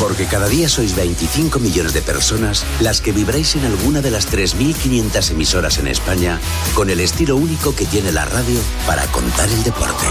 [0.00, 4.32] Porque cada día sois 25 millones de personas las que vibráis en alguna de las
[4.32, 6.40] 3.500 emisoras en España
[6.74, 10.06] con el estilo único que tiene la radio para contar el deporte.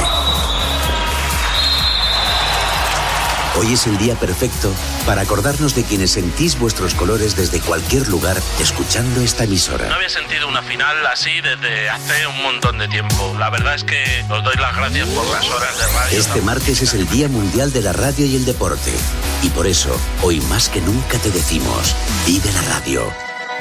[3.60, 4.72] Hoy es el día perfecto
[5.08, 9.88] para acordarnos de quienes sentís vuestros colores desde cualquier lugar escuchando esta emisora.
[9.88, 13.34] No había sentido una final así desde hace un montón de tiempo.
[13.40, 16.20] La verdad es que os doy las gracias por las horas de radio.
[16.20, 18.92] Este martes es el Día Mundial de la Radio y el Deporte.
[19.44, 21.96] Y por eso, hoy más que nunca te decimos,
[22.26, 23.10] vive la radio,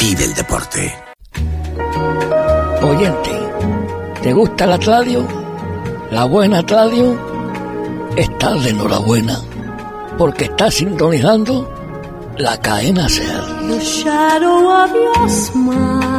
[0.01, 0.99] vive el deporte.
[2.83, 3.31] Oyente,
[4.21, 5.29] ¿te gusta la radio?
[6.11, 7.17] ¿La buena radio?
[8.17, 9.39] Estás de enhorabuena
[10.19, 11.73] porque está sintonizando
[12.39, 13.43] la cadena SER.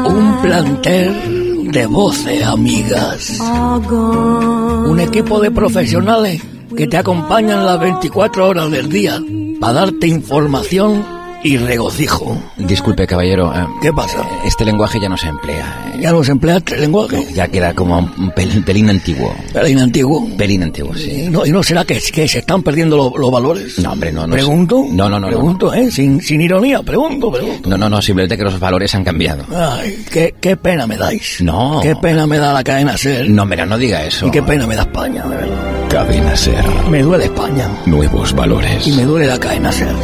[0.06, 3.40] Un plantel de voces amigas.
[3.40, 6.42] Un equipo de profesionales
[6.76, 9.22] que te acompañan las 24 horas del día
[9.60, 11.17] para darte información
[11.48, 12.38] y regocijo.
[12.58, 13.54] Disculpe, caballero.
[13.56, 14.18] eh, ¿Qué pasa?
[14.46, 15.94] Este lenguaje ya no se emplea.
[16.00, 17.26] ¿Ya no se emplea este lenguaje?
[17.34, 19.34] Ya queda como un pel- pelín antiguo.
[19.54, 20.28] ¿Pelín antiguo?
[20.38, 21.24] Pelín antiguo, sí.
[21.26, 23.80] ¿Y no, y no será que, que se están perdiendo lo- los valores?
[23.80, 24.34] No, hombre, no, no.
[24.34, 24.86] ¿Pregunto?
[24.90, 25.20] No, no, no.
[25.22, 25.28] no.
[25.28, 25.90] Pregunto, ¿eh?
[25.92, 27.70] Sin, sin ironía, pregunto, pregunto.
[27.70, 29.44] No, no, no, simplemente que los valores han cambiado.
[29.56, 31.38] Ay, qué, qué pena me dais.
[31.42, 31.80] No.
[31.82, 33.30] Qué pena me da la cadena SER.
[33.30, 34.28] No, mira, no diga eso.
[34.28, 35.88] Y qué pena me da España, de verdad.
[35.90, 36.66] Cadena Ser.
[36.90, 37.68] Me duele España.
[37.86, 38.86] Nuevos valores.
[38.88, 39.96] Y me duele la cadena SER.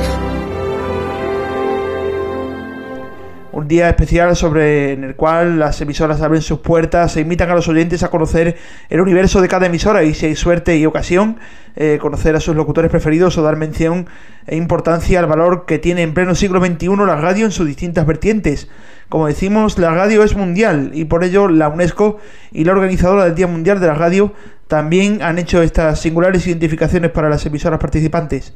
[3.63, 7.55] Un día especial sobre en el cual las emisoras abren sus puertas e invitan a
[7.55, 8.57] los oyentes a conocer
[8.89, 11.37] el universo de cada emisora y si hay suerte y ocasión,
[11.77, 14.07] eh, conocer a sus locutores preferidos o dar mención
[14.47, 18.05] e importancia al valor que tiene en pleno siglo XXI la radio en sus distintas
[18.05, 18.67] vertientes.
[19.07, 22.17] Como decimos, la radio es mundial y por ello la UNESCO
[22.51, 24.33] y la organizadora del Día Mundial de la Radio
[24.67, 28.53] también han hecho estas singulares identificaciones para las emisoras participantes.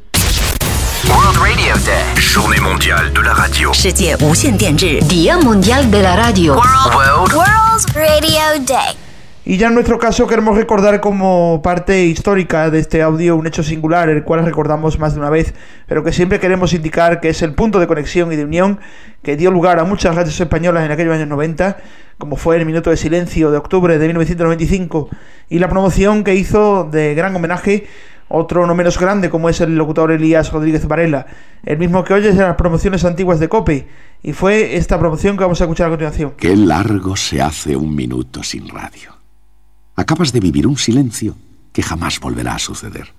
[1.08, 2.04] World Radio Day.
[2.16, 3.72] Journée mondiale de la radio.
[3.72, 9.05] 世界无线电日 Día Mundial de la Radio World World Radio Day.
[9.49, 13.63] Y ya en nuestro caso queremos recordar como parte histórica de este audio un hecho
[13.63, 15.53] singular, el cual recordamos más de una vez,
[15.87, 18.81] pero que siempre queremos indicar que es el punto de conexión y de unión
[19.23, 21.77] que dio lugar a muchas radios españolas en aquellos años 90,
[22.17, 25.07] como fue el Minuto de Silencio de octubre de 1995,
[25.47, 27.87] y la promoción que hizo de gran homenaje
[28.27, 31.25] otro no menos grande como es el locutor Elías Rodríguez Varela,
[31.63, 33.87] el mismo que oyes en las promociones antiguas de COPE,
[34.23, 36.33] y fue esta promoción que vamos a escuchar a continuación.
[36.35, 39.16] Qué largo se hace un minuto sin radio.
[39.99, 41.35] Acabas de vivir un silencio
[41.73, 43.15] que jamás volverá a suceder.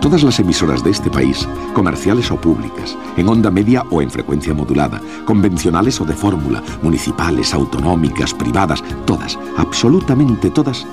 [0.00, 4.54] Todas las emisoras de este país, comerciales o públicas, en onda media o en frecuencia
[4.54, 10.86] modulada, convencionales o de fórmula, municipales, autonómicas, privadas, todas, absolutamente todas,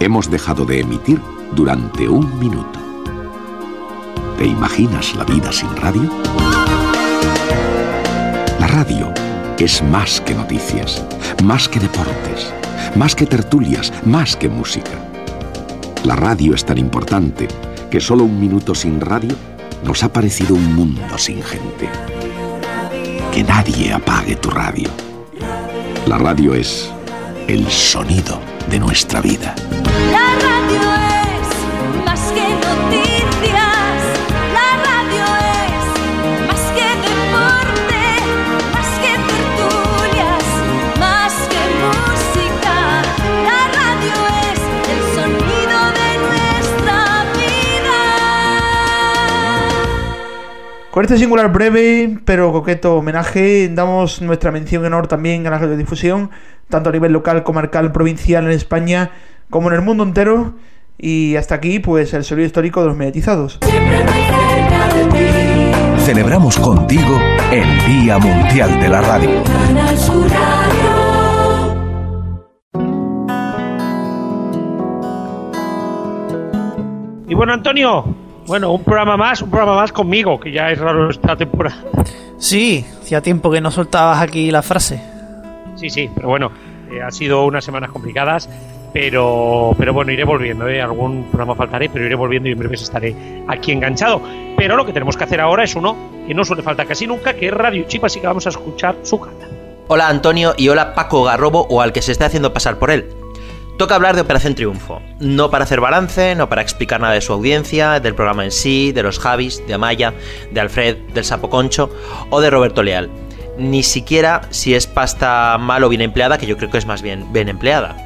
[0.00, 1.22] hemos dejado de emitir
[1.54, 2.80] durante un minuto.
[4.36, 6.10] ¿Te imaginas la vida sin radio?
[8.58, 9.14] La radio
[9.60, 11.04] es más que noticias,
[11.44, 12.52] más que deportes,
[12.94, 14.92] más que tertulias, más que música.
[16.04, 17.48] La radio es tan importante
[17.90, 19.34] que solo un minuto sin radio
[19.84, 21.88] nos ha parecido un mundo sin gente.
[23.32, 24.88] Que nadie apague tu radio.
[26.06, 26.90] La radio es
[27.48, 29.54] el sonido de nuestra vida.
[50.96, 55.58] Con este singular breve pero coqueto homenaje damos nuestra mención en honor también a la
[55.58, 56.30] radiodifusión,
[56.70, 59.10] tanto a nivel local, comarcal, provincial en España
[59.50, 60.54] como en el mundo entero.
[60.96, 63.58] Y hasta aquí, pues, el sonido histórico de los mediatizados.
[65.98, 67.20] Celebramos contigo
[67.52, 69.42] el Día Mundial de la Radio.
[69.44, 71.76] Canal Sur Radio.
[77.28, 81.10] Y bueno, Antonio, bueno, un programa más, un programa más conmigo, que ya es raro
[81.10, 81.76] esta temporada.
[82.38, 85.00] Sí, hacía tiempo que no soltabas aquí la frase.
[85.76, 86.50] Sí, sí, pero bueno,
[86.90, 88.48] eh, ha sido unas semanas complicadas,
[88.92, 90.80] pero, pero bueno, iré volviendo, ¿eh?
[90.80, 93.14] algún programa faltaré, pero iré volviendo y en breves estaré
[93.48, 94.22] aquí enganchado.
[94.56, 97.34] Pero lo que tenemos que hacer ahora es uno que no suele faltar casi nunca,
[97.34, 99.46] que es Radio Chip, así que vamos a escuchar su cata.
[99.88, 103.06] Hola Antonio y hola Paco Garrobo o al que se esté haciendo pasar por él.
[103.78, 107.34] Toca hablar de Operación Triunfo, no para hacer balance, no para explicar nada de su
[107.34, 110.14] audiencia, del programa en sí, de los Javis, de Amaya,
[110.50, 111.90] de Alfred, del Sapo Concho
[112.30, 113.10] o de Roberto Leal.
[113.58, 117.02] Ni siquiera si es pasta mal o bien empleada, que yo creo que es más
[117.02, 117.96] bien bien empleada.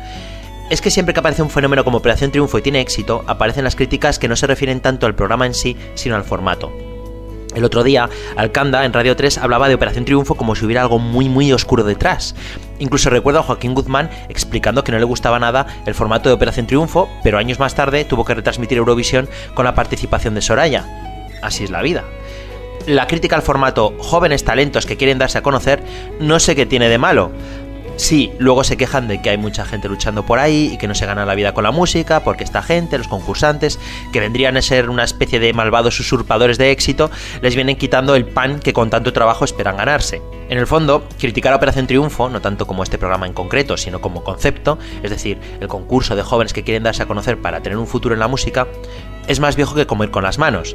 [0.70, 3.76] Es que siempre que aparece un fenómeno como Operación Triunfo y tiene éxito, aparecen las
[3.76, 6.72] críticas que no se refieren tanto al programa en sí, sino al formato.
[7.54, 10.98] El otro día, Alcanda en Radio 3 hablaba de Operación Triunfo como si hubiera algo
[10.98, 12.34] muy muy oscuro detrás.
[12.80, 16.66] Incluso recuerdo a Joaquín Guzmán explicando que no le gustaba nada el formato de Operación
[16.66, 20.84] Triunfo, pero años más tarde tuvo que retransmitir Eurovisión con la participación de Soraya.
[21.42, 22.04] Así es la vida.
[22.86, 25.82] La crítica al formato jóvenes talentos que quieren darse a conocer
[26.18, 27.30] no sé qué tiene de malo.
[28.00, 30.94] Sí, luego se quejan de que hay mucha gente luchando por ahí y que no
[30.94, 33.78] se gana la vida con la música, porque esta gente, los concursantes,
[34.10, 37.10] que vendrían a ser una especie de malvados usurpadores de éxito,
[37.42, 40.22] les vienen quitando el pan que con tanto trabajo esperan ganarse.
[40.48, 44.00] En el fondo, criticar a Operación Triunfo, no tanto como este programa en concreto, sino
[44.00, 47.76] como concepto, es decir, el concurso de jóvenes que quieren darse a conocer para tener
[47.76, 48.66] un futuro en la música,
[49.28, 50.74] es más viejo que comer con las manos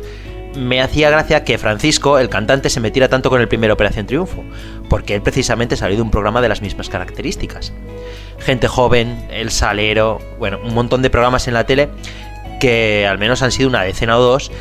[0.56, 4.44] me hacía gracia que Francisco, el cantante, se metiera tanto con el primer Operación Triunfo,
[4.90, 7.74] porque él precisamente salió de un programa de las mismas características.
[8.40, 11.90] Gente joven, El Salero, bueno, un montón de programas en la tele
[12.60, 14.52] que al menos han sido una decena o dos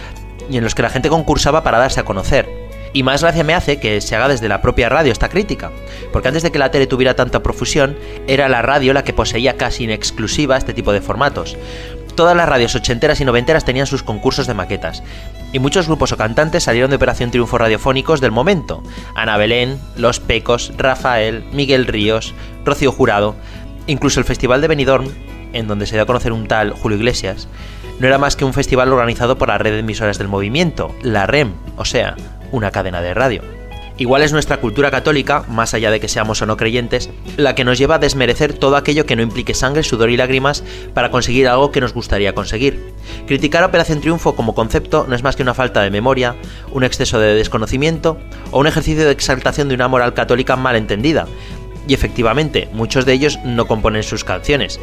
[0.51, 2.49] y en los que la gente concursaba para darse a conocer.
[2.93, 5.73] Y más gracia me hace que se haga desde la propia radio esta crítica,
[6.13, 7.97] porque antes de que la tele tuviera tanta profusión,
[8.29, 11.57] era la radio la que poseía casi en exclusiva este tipo de formatos.
[12.15, 15.03] Todas las radios ochenteras y noventeras tenían sus concursos de maquetas,
[15.55, 18.83] y muchos grupos o cantantes salieron de Operación Triunfo radiofónicos del momento.
[19.15, 22.35] Ana Belén, Los Pecos, Rafael, Miguel Ríos,
[22.65, 23.37] Rocío Jurado,
[23.87, 25.07] incluso el Festival de Benidorm,
[25.53, 27.47] en donde se dio a conocer un tal Julio Iglesias,
[28.01, 31.29] no era más que un festival organizado por la red de emisoras del movimiento, la
[31.29, 32.17] REM, o sea,
[32.51, 33.43] una cadena de radio.
[33.97, 37.65] Igual es nuestra cultura católica, más allá de que seamos o no creyentes, la que
[37.65, 40.65] nos lleva a desmerecer todo aquello que no implique sangre, sudor y lágrimas
[40.95, 42.93] para conseguir algo que nos gustaría conseguir.
[43.29, 46.35] Criticar Operación Triunfo como concepto no es más que una falta de memoria,
[46.73, 48.19] un exceso de desconocimiento
[48.51, 51.29] o un ejercicio de exaltación de una moral católica mal entendida.
[51.87, 54.81] Y efectivamente, muchos de ellos no componen sus canciones,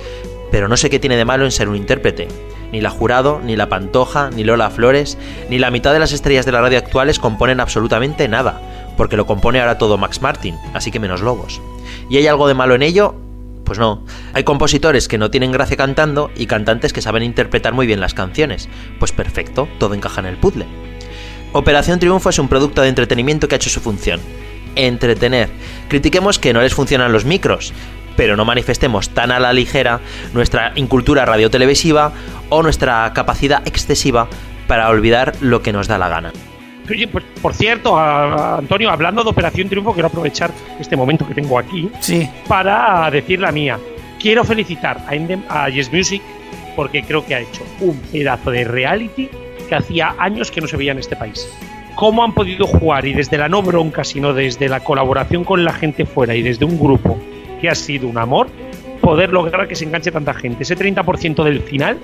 [0.52, 2.30] pero no sé qué tiene de malo en ser un intérprete.
[2.72, 5.18] Ni la Jurado, ni la Pantoja, ni Lola Flores,
[5.50, 8.62] ni la mitad de las estrellas de la radio actuales componen absolutamente nada,
[9.02, 11.60] porque lo compone ahora todo Max Martin, así que menos lobos.
[12.08, 13.16] ¿Y hay algo de malo en ello?
[13.66, 14.06] Pues no.
[14.34, 18.14] Hay compositores que no tienen gracia cantando y cantantes que saben interpretar muy bien las
[18.14, 18.70] canciones.
[19.00, 20.68] Pues perfecto, todo encaja en el puzzle.
[21.52, 24.20] Operación Triunfo es un producto de entretenimiento que ha hecho su función.
[24.76, 25.50] Entretener.
[25.88, 27.74] Critiquemos que no les funcionan los micros,
[28.16, 30.00] pero no manifestemos tan a la ligera
[30.32, 32.14] nuestra incultura radiotelevisiva
[32.50, 34.28] o nuestra capacidad excesiva
[34.68, 36.32] para olvidar lo que nos da la gana.
[36.92, 41.28] Oye, pues por cierto, a- a Antonio, hablando de Operación Triunfo, quiero aprovechar este momento
[41.28, 42.30] que tengo aquí Sí.
[42.48, 43.80] para decir la mía.
[44.20, 46.22] Quiero felicitar a, Endem- a Yes Music
[46.76, 49.30] porque creo que ha hecho un pedazo de reality
[49.68, 51.48] que hacía años que no se veía en este país.
[51.96, 55.74] Cómo han podido jugar y desde la no bronca, sino desde la colaboración con la
[55.74, 57.18] gente fuera y desde un grupo
[57.60, 58.48] que ha sido un amor,
[59.02, 60.64] poder lograr que se enganche tanta gente.
[60.64, 61.98] Ese 30% del final,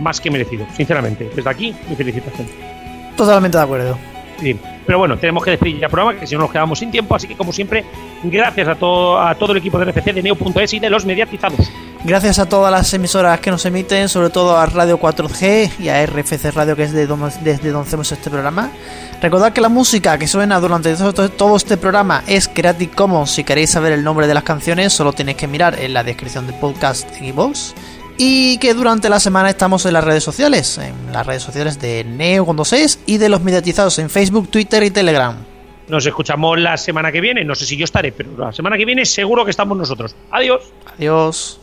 [0.00, 1.30] más que merecido, sinceramente.
[1.34, 2.46] Desde aquí, mi felicitación.
[3.16, 3.98] Totalmente de acuerdo.
[4.86, 7.14] Pero bueno, tenemos que despedir ya el programa, que si no nos quedamos sin tiempo.
[7.14, 7.84] Así que, como siempre,
[8.24, 11.70] gracias a todo, a todo el equipo de NFC, de Neo.es y de los mediatizados.
[12.04, 16.04] Gracias a todas las emisoras que nos emiten, sobre todo a Radio 4G y a
[16.04, 18.72] RFC Radio, que es de donde, desde donde hacemos este programa.
[19.20, 23.30] Recordad que la música que suena durante todo, todo este programa es Creative Commons.
[23.30, 26.44] Si queréis saber el nombre de las canciones, solo tenéis que mirar en la descripción
[26.48, 27.72] del podcast en iVoox.
[28.24, 32.04] Y que durante la semana estamos en las redes sociales, en las redes sociales de
[32.04, 35.34] Neo con dos es y de los mediatizados en Facebook, Twitter y Telegram.
[35.88, 37.44] Nos escuchamos la semana que viene.
[37.44, 40.14] No sé si yo estaré, pero la semana que viene seguro que estamos nosotros.
[40.30, 40.72] Adiós.
[40.96, 41.61] Adiós.